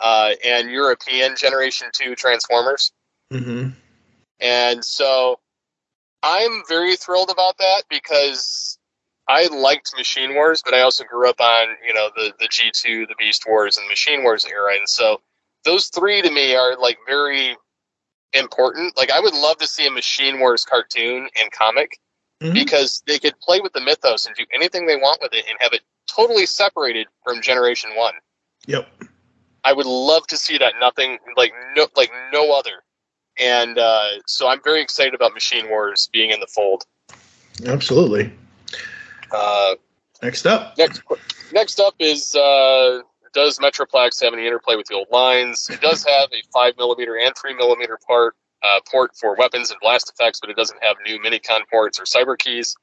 [0.00, 2.92] uh, and European Generation 2 Transformers.
[3.32, 3.70] Mm-hmm.
[4.40, 5.40] And so
[6.22, 8.78] I'm very thrilled about that because
[9.28, 13.08] I liked Machine Wars, but I also grew up on, you know, the, the G2,
[13.08, 14.74] the Beast Wars, and Machine Wars era.
[14.76, 15.20] And so
[15.64, 17.56] those three to me are like very
[18.32, 18.96] important.
[18.96, 21.98] Like I would love to see a Machine Wars cartoon and comic
[22.52, 25.56] because they could play with the mythos and do anything they want with it and
[25.60, 28.14] have it totally separated from Generation One.
[28.66, 28.86] Yep.
[29.64, 30.74] I would love to see that.
[30.80, 32.82] Nothing like no like no other.
[33.38, 36.84] And uh, so I'm very excited about Machine Wars being in the fold.
[37.66, 38.32] Absolutely.
[39.32, 39.74] Uh,
[40.22, 40.78] Next up.
[40.78, 41.02] next
[41.52, 43.00] next up is uh,
[43.34, 45.68] does Metroplex have any interplay with the old lines?
[45.70, 49.78] It does have a five millimeter and three millimeter part uh, port for weapons and
[49.80, 52.74] blast effects, but it doesn't have new minicon ports or cyber keys.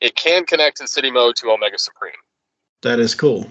[0.00, 2.12] It can connect in city mode to Omega Supreme.
[2.82, 3.48] That is cool.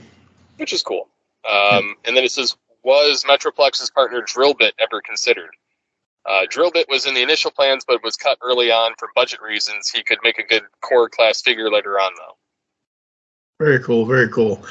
[0.58, 1.08] which is cool.
[1.50, 2.56] Um, and then it says,
[2.90, 5.52] was Metroplex's partner Drillbit ever considered?
[6.26, 9.92] Uh, Drillbit was in the initial plans, but was cut early on for budget reasons.
[9.92, 12.36] He could make a good core class figure later on, though.
[13.64, 14.08] Very cool.
[14.08, 14.66] Very cool.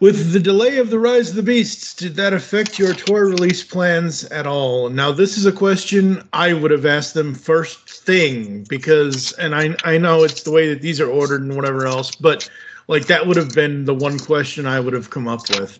[0.00, 3.62] With the delay of the Rise of the Beasts, did that affect your toy release
[3.62, 4.90] plans at all?
[4.90, 9.76] Now, this is a question I would have asked them first thing because, and I
[9.84, 12.50] I know it's the way that these are ordered and whatever else, but
[12.88, 15.78] like that would have been the one question I would have come up with.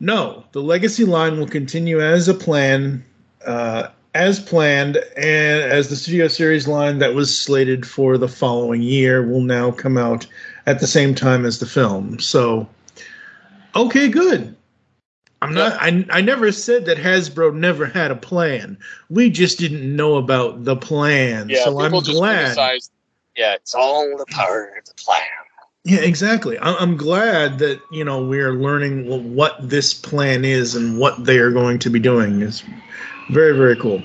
[0.00, 3.04] No, the legacy line will continue as a plan,
[3.46, 8.82] uh, as planned, and as the studio series line that was slated for the following
[8.82, 10.26] year will now come out
[10.66, 12.18] at the same time as the film.
[12.18, 12.68] So,
[13.74, 14.54] okay, good.
[15.42, 15.74] I'm not.
[15.74, 18.78] I I never said that Hasbro never had a plan.
[19.10, 21.50] We just didn't know about the plan.
[21.50, 22.56] Yeah, so I'm glad.
[23.36, 25.20] Yeah, it's all a part of the plan.
[25.84, 26.58] Yeah, exactly.
[26.60, 31.38] I'm glad that you know we are learning what this plan is and what they
[31.38, 32.40] are going to be doing.
[32.40, 32.64] It's
[33.30, 34.02] very very cool.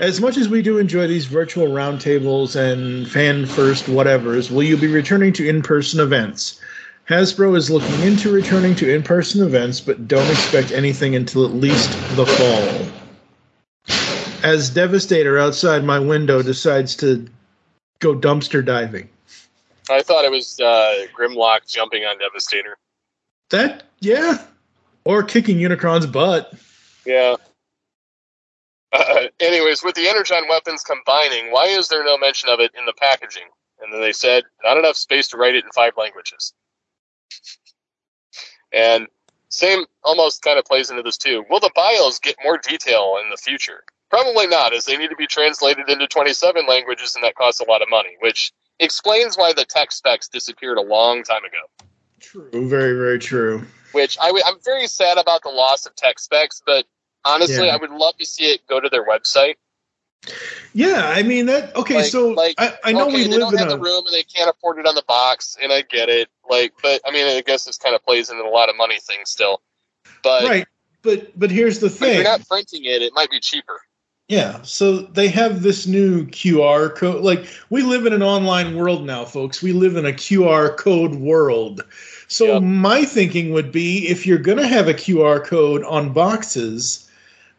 [0.00, 4.76] As much as we do enjoy these virtual roundtables and fan first whatevers, will you
[4.76, 6.60] be returning to in person events?
[7.08, 11.52] Hasbro is looking into returning to in person events, but don't expect anything until at
[11.52, 12.90] least the fall.
[14.42, 17.26] As Devastator outside my window decides to
[18.00, 19.08] go dumpster diving.
[19.90, 22.78] I thought it was uh, Grimlock jumping on Devastator.
[23.50, 24.42] That yeah,
[25.04, 26.52] or kicking Unicron's butt.
[27.04, 27.36] Yeah.
[28.92, 32.86] Uh, anyways, with the Energon weapons combining, why is there no mention of it in
[32.86, 33.48] the packaging?
[33.80, 36.54] And then they said, not enough space to write it in five languages.
[38.72, 39.08] And
[39.48, 41.44] same almost kind of plays into this too.
[41.50, 43.84] Will the bios get more detail in the future?
[44.10, 47.68] Probably not, as they need to be translated into 27 languages, and that costs a
[47.68, 51.86] lot of money, which explains why the tech specs disappeared a long time ago.
[52.20, 53.64] True, very very true.
[53.92, 56.84] Which I, am very sad about the loss of tech specs, but
[57.24, 57.74] honestly, Yeah.
[57.74, 59.54] I would love to see it go to their website.
[60.72, 61.76] Yeah, I mean that.
[61.76, 63.70] Okay, Like- so like, I, I know okay, we they live don't in have a
[63.72, 66.28] the room and they can't afford it on the box, and I get it.
[66.48, 68.98] Like, but I mean, I guess this kind of plays into a lot of money
[69.00, 69.60] things still.
[70.22, 70.66] But right.
[71.02, 72.14] but but here's the But if thing.
[72.14, 73.80] you're not printing it, it might be cheaper.
[74.28, 77.22] Yeah, so they have this new QR code.
[77.22, 79.62] Like we live in an online world now, folks.
[79.62, 81.82] We live in a QR code world.
[82.28, 87.06] So my thinking would be if you're going to have a QR code on boxes,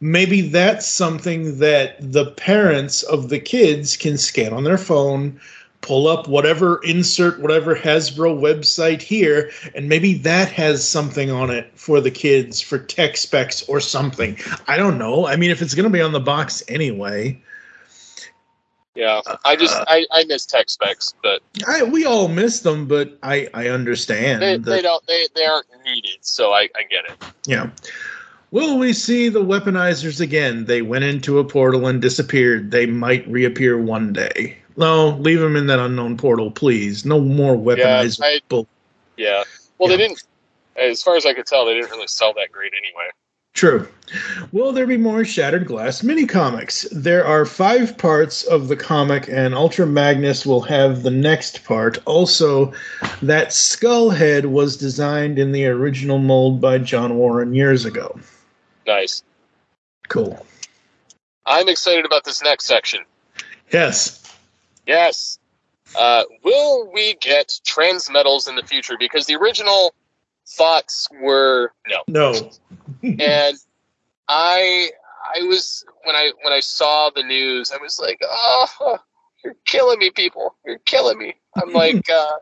[0.02, 5.40] maybe that's something that the parents of the kids can scan on their phone,
[5.86, 11.72] pull up whatever insert whatever Hasbro website here, and maybe that has something on it
[11.76, 14.38] for the kids for tech specs or something.
[14.68, 15.28] I don't know.
[15.28, 17.40] I mean, if it's going to be on the box anyway,
[18.96, 23.18] Yeah, I just I, I miss tech specs, but I, we all miss them, but
[23.22, 24.42] I I understand.
[24.42, 27.16] they, they don't they, they aren't needed, so I, I get it.
[27.46, 27.70] Yeah.
[28.52, 30.64] Will we see the weaponizers again?
[30.66, 32.72] They went into a portal and disappeared.
[32.72, 34.58] They might reappear one day.
[34.78, 37.06] No, leave them in that unknown portal, please.
[37.06, 38.24] No more weaponizer.
[38.24, 38.68] I- bull-
[39.18, 39.44] Yeah.
[39.78, 40.24] Well, they didn't.
[40.76, 43.10] As far as I could tell, they didn't really sell that great anyway.
[43.54, 43.88] True.
[44.52, 46.86] Will there be more Shattered Glass mini comics?
[46.92, 51.98] There are five parts of the comic, and Ultra Magnus will have the next part.
[52.04, 52.74] Also,
[53.22, 58.20] that skull head was designed in the original mold by John Warren years ago.
[58.86, 59.24] Nice.
[60.10, 60.46] Cool.
[61.46, 63.06] I'm excited about this next section.
[63.72, 64.22] Yes.
[64.86, 65.40] Yes.
[65.98, 68.96] Uh, will we get trans metals in the future?
[69.00, 69.94] Because the original
[70.48, 72.02] thoughts were no.
[72.08, 72.52] No.
[73.04, 73.58] and
[74.28, 74.90] I
[75.36, 78.98] I was when I when I saw the news, I was like, oh,
[79.44, 80.56] you're killing me, people.
[80.66, 81.36] You're killing me.
[81.56, 82.38] I'm like, uh,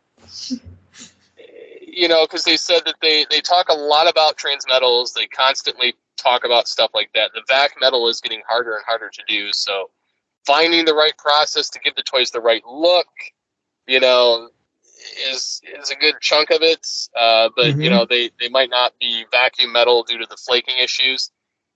[1.81, 5.13] you know, because they said that they they talk a lot about trans metals.
[5.13, 7.31] They constantly talk about stuff like that.
[7.33, 9.51] The vac metal is getting harder and harder to do.
[9.51, 9.89] So
[10.45, 13.07] finding the right process to give the toys the right look,
[13.87, 14.49] you know,
[15.29, 16.87] is is a good chunk of it.
[17.19, 17.91] Uh, but you Mhm.
[17.91, 21.31] know, they they might not be vacuum metal due to the flaking issues.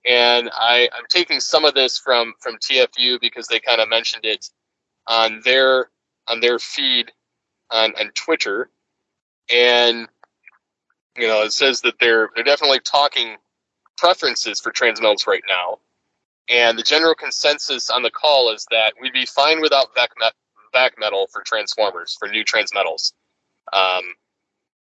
[0.06, 4.24] And I, I'm taking some of this from from TFU because they kind of mentioned
[4.24, 4.46] it
[5.08, 5.90] on their
[6.28, 7.12] on their feed
[7.70, 8.70] on, on Twitter,
[9.50, 10.08] and
[11.18, 13.36] you know it says that they're they're definitely talking
[13.98, 15.78] preferences for transmetals right now,
[16.48, 20.32] and the general consensus on the call is that we'd be fine without vac, met,
[20.72, 23.12] vac metal for transformers for new transmetals.
[23.72, 24.02] Um,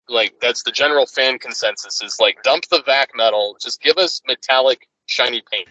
[0.08, 4.22] like that's the general fan consensus is like dump the vac metal, just give us
[4.26, 5.68] metallic shiny paint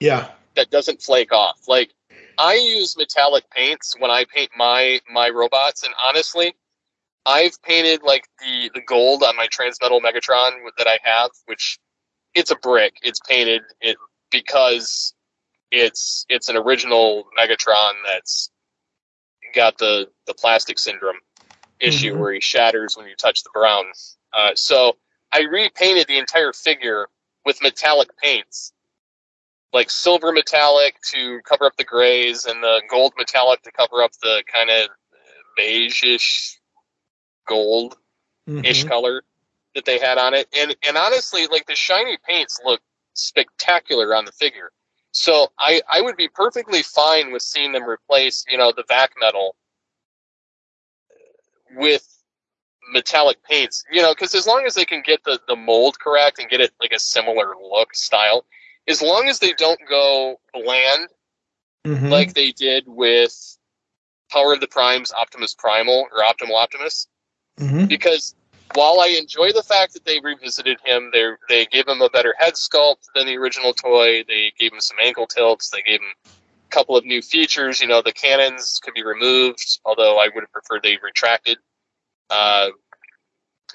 [0.00, 0.28] Yeah.
[0.56, 1.60] that doesn't flake off.
[1.66, 1.92] Like
[2.38, 6.54] I use metallic paints when I paint my my robots, and honestly,
[7.24, 11.78] I've painted like the the gold on my Transmetal Megatron that I have, which
[12.34, 12.94] it's a brick.
[13.02, 13.96] It's painted it
[14.30, 15.14] because
[15.72, 18.50] it's it's an original Megatron that's
[19.54, 21.18] got the the plastic syndrome
[21.80, 22.18] issue Mhm.
[22.18, 23.90] where he shatters when you touch the brown.
[24.32, 24.98] Uh, so
[25.32, 27.08] I repainted the entire figure
[27.44, 28.72] with metallic paints
[29.72, 34.12] like silver metallic to cover up the grays and the gold metallic to cover up
[34.22, 34.90] the kind of
[35.56, 36.60] beige-ish
[37.46, 37.96] gold
[38.62, 38.88] ish Mhm.
[38.88, 39.24] color
[39.74, 40.46] that they had on it.
[40.52, 42.82] And and honestly, like the shiny paints look
[43.14, 44.70] spectacular on the figure.
[45.12, 49.12] So I I would be perfectly fine with seeing them replace, you know, the vac
[49.20, 49.56] metal
[51.76, 52.06] with
[52.92, 56.38] metallic paints, you know, because as long as they can get the, the mold correct
[56.38, 58.44] and get it like a similar look style,
[58.88, 61.08] as long as they don't go bland
[61.84, 62.10] Mhm.
[62.10, 63.58] like they did with
[64.30, 67.08] Power of the Primes Optimus Primal or Optimal Optimus,
[67.58, 67.88] Mhm.
[67.88, 68.34] because
[68.74, 72.34] while I enjoy the fact that they revisited him, they they gave him a better
[72.38, 74.24] head sculpt than the original toy.
[74.24, 75.70] They gave him some ankle tilts.
[75.70, 77.80] They gave him a couple of new features.
[77.80, 81.58] You know, the cannons could be removed, although I would have preferred they retracted.
[82.30, 82.70] Uh,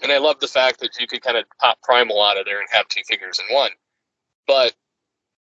[0.01, 2.59] and I love the fact that you could kind of pop Primal out of there
[2.59, 3.71] and have two figures in one.
[4.45, 4.75] But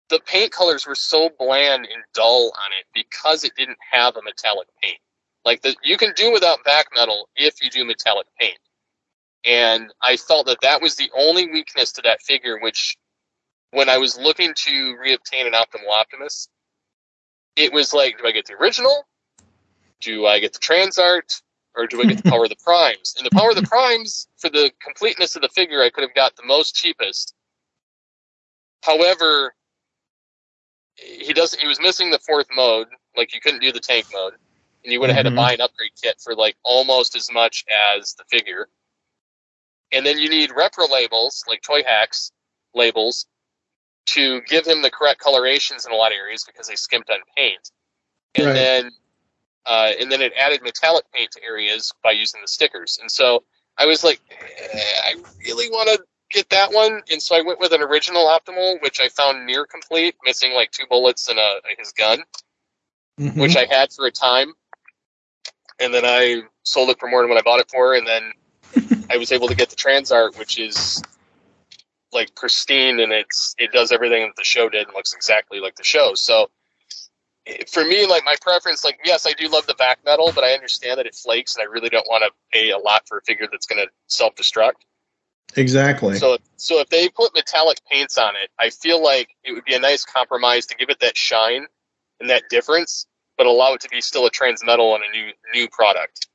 [0.10, 4.22] the paint colors were so bland and dull on it because it didn't have a
[4.22, 4.98] metallic paint.
[5.46, 8.58] Like the, you can do without vac metal if you do metallic paint.
[9.46, 12.98] And I felt that that was the only weakness to that figure, which
[13.72, 16.50] when I was looking to reobtain an Optimal Optimus,
[17.56, 19.08] it was like, do I get the original?
[20.02, 21.42] Do I get the trans art?
[21.76, 23.16] Or do I get the Power of the Primes?
[23.18, 26.16] And the Power of the Primes, for the completeness of the figure, I could have
[26.16, 27.34] got the most cheapest.
[28.84, 29.54] However,
[30.96, 31.60] he doesn't.
[31.62, 32.88] He was missing the fourth mode.
[33.16, 34.34] Like you couldn't do the tank mode,
[34.84, 35.36] and you would have had to Mhm.
[35.36, 38.70] buy an upgrade kit for like almost as much as the figure.
[39.92, 42.32] And then you need repro labels, like toy hacks
[42.74, 43.26] labels,
[44.08, 47.20] to give him the correct colorations in a lot of areas because they skimped on
[47.36, 47.72] paint.
[48.36, 48.54] And Right.
[48.54, 48.92] then,
[49.66, 52.98] uh, and then it added metallic paint to areas by using the stickers.
[53.02, 53.44] And so
[53.78, 55.16] I was like, eh, I
[55.46, 59.00] really want to get that one, and so I went with an original optimal, which
[59.00, 62.24] I found near complete, missing like two bullets and a, his gun,
[63.20, 63.38] Mhm.
[63.38, 64.54] which I had for a time,
[65.80, 68.32] and then I sold it for more than what I bought it for, and then
[69.10, 71.02] I was able to get the Transart, which is
[72.12, 75.76] like pristine and it's it does everything that the show did and looks exactly like
[75.76, 76.16] the show.
[76.16, 76.50] So
[77.72, 80.54] for me, like my preference, like yes, I do love the vac metal, but I
[80.54, 83.22] understand that it flakes, and I really don't want to pay a lot for a
[83.22, 84.74] figure that's going to self destruct.
[85.56, 86.16] Exactly.
[86.16, 89.74] So, so if they put metallic paints on it, I feel like it would be
[89.74, 91.66] a nice compromise to give it that shine
[92.20, 95.32] and that difference, but allow it to be still a trans metal and a new
[95.54, 96.28] new product.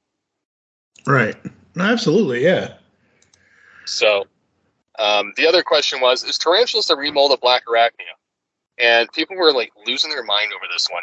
[1.07, 1.37] right.
[1.79, 2.45] Absolutely.
[2.45, 2.75] Yeah.
[3.87, 4.27] So,
[4.99, 8.15] um, the other question was: Is Tarantulas a remold of Blackarachnia?
[8.79, 11.03] And people were like losing their mind over this one.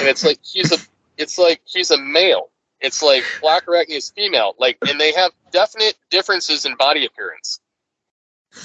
[0.00, 0.78] And it's like he's a,
[1.18, 2.50] it's like he's a male.
[2.80, 4.54] It's like Blackarachnia is female.
[4.58, 7.60] Like, and they have definite differences in body appearance.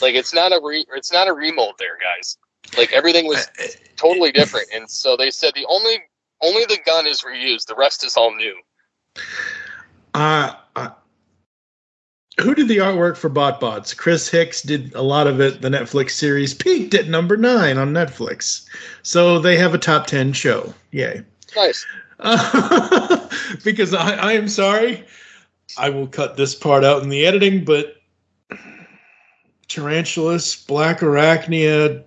[0.01, 2.38] Like, it's not a re, it's not a remold there, guys.
[2.77, 3.47] Like everything was
[3.95, 4.67] totally different.
[4.73, 5.97] And so they said the only
[6.41, 7.67] only the gun is reused.
[7.67, 8.55] The rest is all new.
[10.13, 10.89] Uh, uh,
[12.41, 13.95] who did the artwork for BotBots?
[13.95, 15.61] Chris Hicks did a lot of it.
[15.61, 18.65] The Netflix series peaked at number nine on Netflix,
[19.01, 20.73] so they have a top ten show.
[20.91, 21.23] Yay!
[21.55, 21.85] Nice.
[23.63, 25.05] because I, I am sorry,
[25.77, 27.97] I will cut this part out in the editing, but
[29.67, 32.03] Tarantulas, Blackarachnia,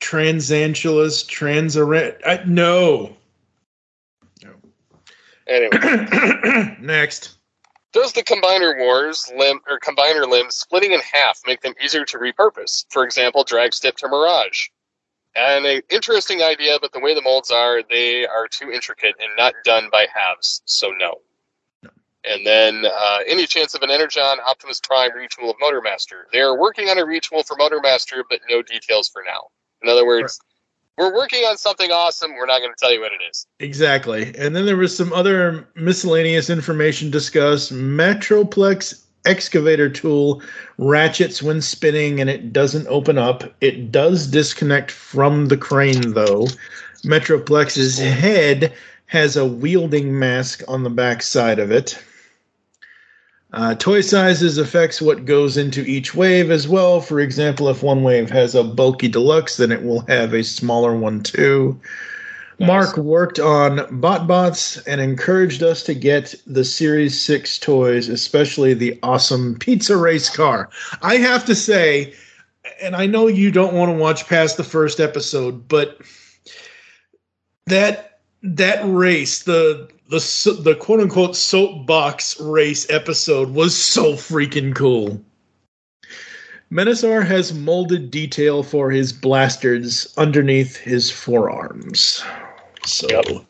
[0.00, 2.16] Transantulas, Transarant.
[2.26, 3.16] I, no.
[5.48, 7.35] Anyway, next.
[7.96, 12.18] Does the combiner wars limb or combiner limbs splitting in half make them easier to
[12.18, 12.84] repurpose?
[12.90, 14.66] For example, Dragstrip to Mirage.
[15.34, 19.30] And an interesting idea, but the way the molds are, they are too intricate and
[19.38, 21.22] not done by halves, so no.
[22.22, 26.24] And then uh, any chance of an Energon Optimus Prime retool of Motormaster?
[26.34, 29.48] They are working on a retool for Motormaster, but no details for now.
[29.82, 30.38] In other words,
[30.96, 32.34] we're working on something awesome.
[32.34, 33.46] We're not going to tell you what it is.
[33.60, 34.34] Exactly.
[34.38, 37.72] And then there was some other miscellaneous information discussed.
[37.72, 40.40] Metroplex excavator tool
[40.78, 43.44] ratchets when spinning and it doesn't open up.
[43.60, 46.46] It does disconnect from the crane though.
[47.04, 48.72] Metroplex's head
[49.06, 52.02] has a wielding mask on the back side of it.
[53.56, 57.00] Uh, toy sizes affects what goes into each wave as well.
[57.00, 60.94] For example, if one wave has a bulky deluxe, then it will have a smaller
[60.94, 61.80] one too.
[62.58, 68.98] Mark worked on BotBots and encouraged us to get the Series 6 toys, especially the
[69.02, 70.68] awesome pizza race car.
[71.00, 72.12] I have to say,
[72.82, 75.98] and I know you don't want to watch past the first episode, but
[77.66, 84.74] that that race, the the so- the quote unquote soapbox race episode was so freaking
[84.74, 85.20] cool.
[86.70, 92.24] Menasor has molded detail for his blasters underneath his forearms.
[92.84, 93.46] So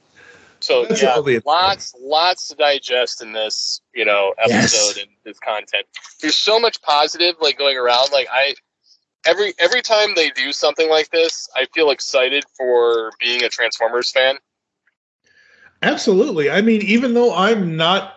[0.60, 4.98] So yeah, lots, lots to digest in this, you know, episode Yes.
[4.98, 5.86] and this content.
[6.20, 8.10] There's so much positive like going around.
[8.12, 8.54] Like I,
[9.24, 14.10] every every time they do something like this, I feel excited for being a Transformers
[14.10, 14.36] fan.
[15.82, 16.50] Absolutely.
[16.50, 18.14] I mean, even though I'm not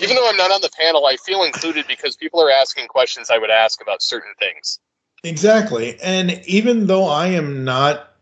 [0.00, 3.30] Even though I'm not on the panel, I feel included because people are asking questions
[3.30, 4.78] I would ask about certain things.
[5.24, 5.98] Exactly.
[6.00, 8.14] And even though I am not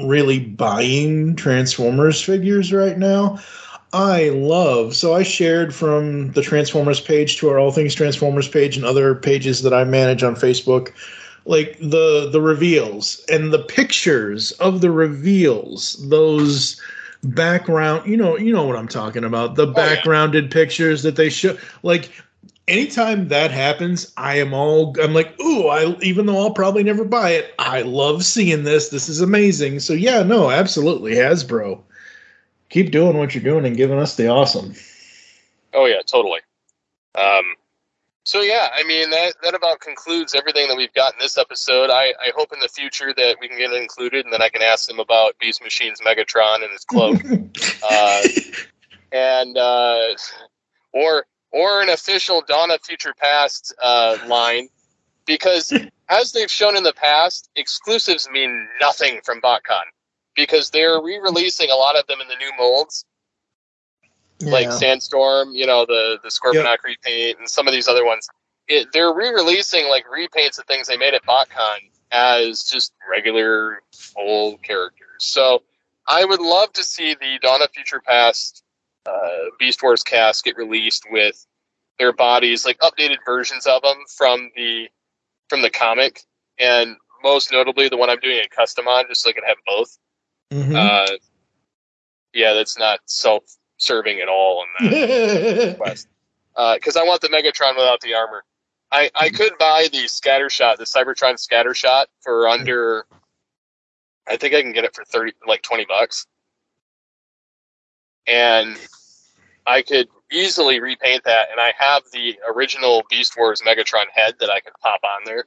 [0.00, 3.38] really buying Transformers figures right now,
[3.94, 4.94] I love.
[4.94, 9.14] So I shared from the Transformers page to our All Things Transformers page and other
[9.14, 10.92] pages that I manage on Facebook
[11.44, 16.80] like the the reveals and the pictures of the reveals those
[17.24, 21.56] background you know you know what i'm talking about the backgrounded pictures that they show
[21.82, 22.10] like
[22.68, 27.04] anytime that happens, I am all I'm like, ooh, I even though I'll probably never
[27.04, 28.88] buy it, I love seeing this.
[28.88, 29.80] This is amazing.
[29.80, 31.80] So yeah, no, absolutely, Hasbro.
[32.70, 34.74] Keep doing what you're doing and giving us the awesome.
[35.74, 36.40] Oh yeah, totally.
[37.14, 37.44] Um,
[38.24, 41.90] so yeah, I mean that that about concludes everything that we've got in this episode.
[41.90, 44.48] I, I hope in the future that we can get it included, and then I
[44.48, 47.20] can ask them about Beast Machine's Megatron and his cloak,
[47.90, 48.22] uh,
[49.10, 50.14] and uh,
[50.92, 54.68] or or an official Dawn of Future Past uh, line,
[55.26, 55.72] because
[56.08, 59.84] as they've shown in the past, exclusives mean nothing from BotCon
[60.34, 63.04] because they're re-releasing a lot of them in the new molds
[64.50, 68.28] like Sandstorm, you know, the the Scorponok repaint, and some of these other ones.
[68.68, 71.78] It, they're re-releasing like repaints of things they made at BotCon
[72.12, 73.82] as just regular
[74.16, 75.06] old characters.
[75.18, 75.62] So
[76.06, 78.62] I would love to see the Dawn of Future Past
[79.06, 81.44] uh, Beast Wars cast get released with
[81.98, 84.88] their bodies, like updated versions of them from the
[85.48, 86.20] from the comic,
[86.58, 89.56] and most notably the one I'm doing a custom on, just so I can have
[89.66, 89.98] both.
[90.52, 90.76] Mhm.
[90.76, 91.16] Uh,
[92.32, 93.00] yeah, that's not
[93.82, 96.08] self-serving at all in that quest.
[96.54, 98.44] Because I want the Megatron without the armor.
[98.90, 103.06] I, I could buy the scatter shot, the Cybertron scatter shot, for under.
[104.28, 106.26] I think I can get it for thirty, like twenty bucks,
[108.26, 108.76] and
[109.66, 111.48] I could easily repaint that.
[111.50, 115.44] And I have the original Beast Wars Megatron head that I could pop on there,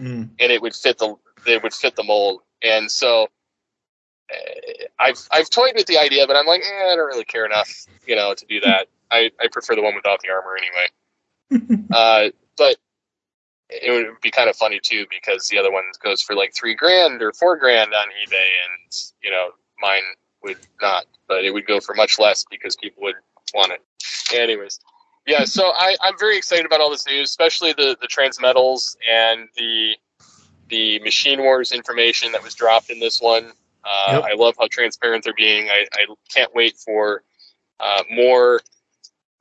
[0.00, 0.30] Mm.
[0.40, 1.16] and it would fit the
[1.46, 2.40] it would fit the mold.
[2.62, 3.26] And so, uh,
[4.98, 7.86] I've I've toyed with the idea, but I'm like, eh, I don't really care enough,
[8.06, 8.88] you know, to do that.
[9.10, 11.86] I, I prefer the one without the armor anyway.
[11.92, 12.76] uh, but
[13.68, 16.74] it would be kind of funny too because the other one goes for like three
[16.74, 19.50] grand or four grand on eBay, and you know
[19.80, 20.02] mine
[20.42, 23.16] would not, but it would go for much less because people would
[23.54, 23.82] want it.
[24.34, 24.80] Anyways,
[25.26, 25.44] yeah.
[25.44, 29.96] So I, I'm very excited about all this news, especially the the transmetals and the
[30.68, 33.52] the Machine Wars information that was dropped in this one.
[33.86, 34.24] Uh, Yep.
[34.24, 35.68] I love how transparent they're being.
[35.70, 37.22] I, I can't wait for
[37.78, 38.60] uh, more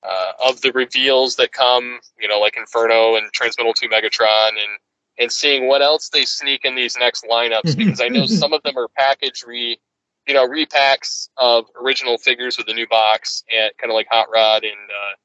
[0.03, 4.79] uh, of the reveals that come, you know, like Inferno and Transmetal 2 Megatron, and
[5.17, 8.61] and seeing what else they sneak in these next lineups because I know some of
[8.63, 9.79] them are package re,
[10.27, 14.27] you know, repacks of original figures with a new box and kind of like Hot
[14.31, 15.15] Rod and uh,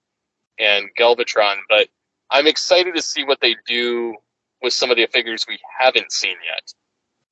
[0.58, 1.88] and Galvatron, but
[2.30, 4.16] I'm excited to see what they do
[4.62, 6.72] with some of the figures we haven't seen yet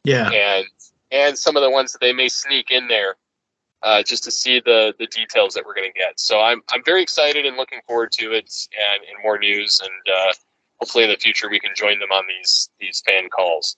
[0.05, 0.31] Yeah.
[0.31, 0.67] and
[1.11, 3.17] and some of the ones that they may sneak in there
[3.83, 6.19] uh, just to see the the details that we're going to get.
[6.19, 10.15] So I'm I'm very excited and looking forward to it and, and more news and
[10.15, 10.33] uh,
[10.79, 13.77] hopefully in the future we can join them on these these fan calls.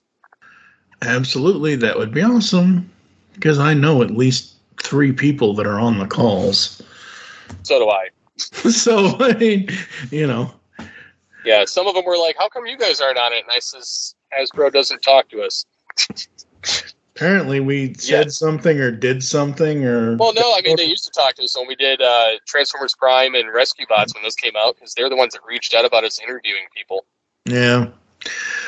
[1.03, 2.91] Absolutely, that would be awesome.
[3.33, 6.81] Because I know at least three people that are on the calls.
[7.63, 8.09] So do I.
[8.37, 9.69] so I mean,
[10.09, 10.53] you know,
[11.45, 13.59] Yeah, some of them were like, "How come you guys aren't on it?" And I
[13.59, 15.65] says, "Hasbro doesn't talk to us."
[17.21, 21.11] apparently we said something or did something or Well, no, I mean they used to
[21.11, 24.55] talk to us when we did uh, Transformers Prime and Rescue Bots when those came
[24.57, 27.05] out because they're the ones that reached out about us interviewing people.
[27.45, 27.89] yeah.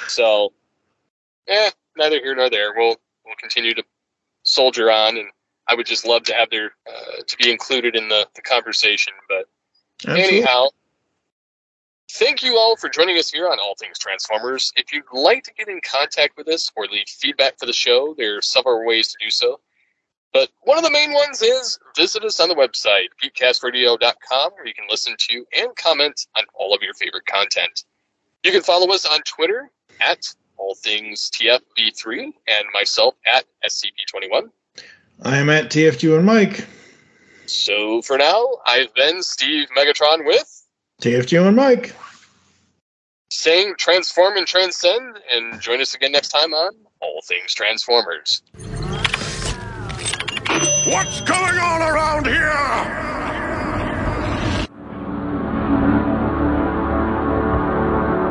[0.08, 0.54] So,
[1.48, 2.74] eh, neither here nor there.
[2.76, 2.96] We'll
[3.26, 3.84] we'll continue to
[4.44, 5.30] soldier on, and
[5.68, 9.14] I would just love to have their uh, to be included in the, the conversation.
[9.28, 9.48] But
[10.08, 10.38] Absolutely.
[10.38, 10.68] anyhow,
[12.14, 14.72] thank you all for joining us here on All Things Transformers.
[14.76, 18.14] If you'd like to get in contact with us or leave feedback for the show,
[18.16, 19.60] there are several ways to do so.
[20.32, 24.74] But one of the main ones is visit us on the website, geekcastradio.com, where you
[24.74, 27.84] can listen to and comment on all of your favorite content.
[28.44, 30.26] You can follow us on Twitter at
[30.58, 34.50] all things TFV3 and myself at SCP21.
[35.24, 36.68] I am at TF2 and Mike.
[37.48, 40.53] So for now, I've been Steve Megatron with
[41.04, 41.94] TF2 and Mike.
[43.30, 48.42] saying transform and transcend, and join us again next time on All Things Transformers.
[50.86, 52.54] What's going on around here?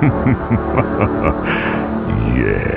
[2.39, 2.72] yes.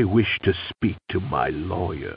[0.00, 2.16] I wish to speak to my lawyer.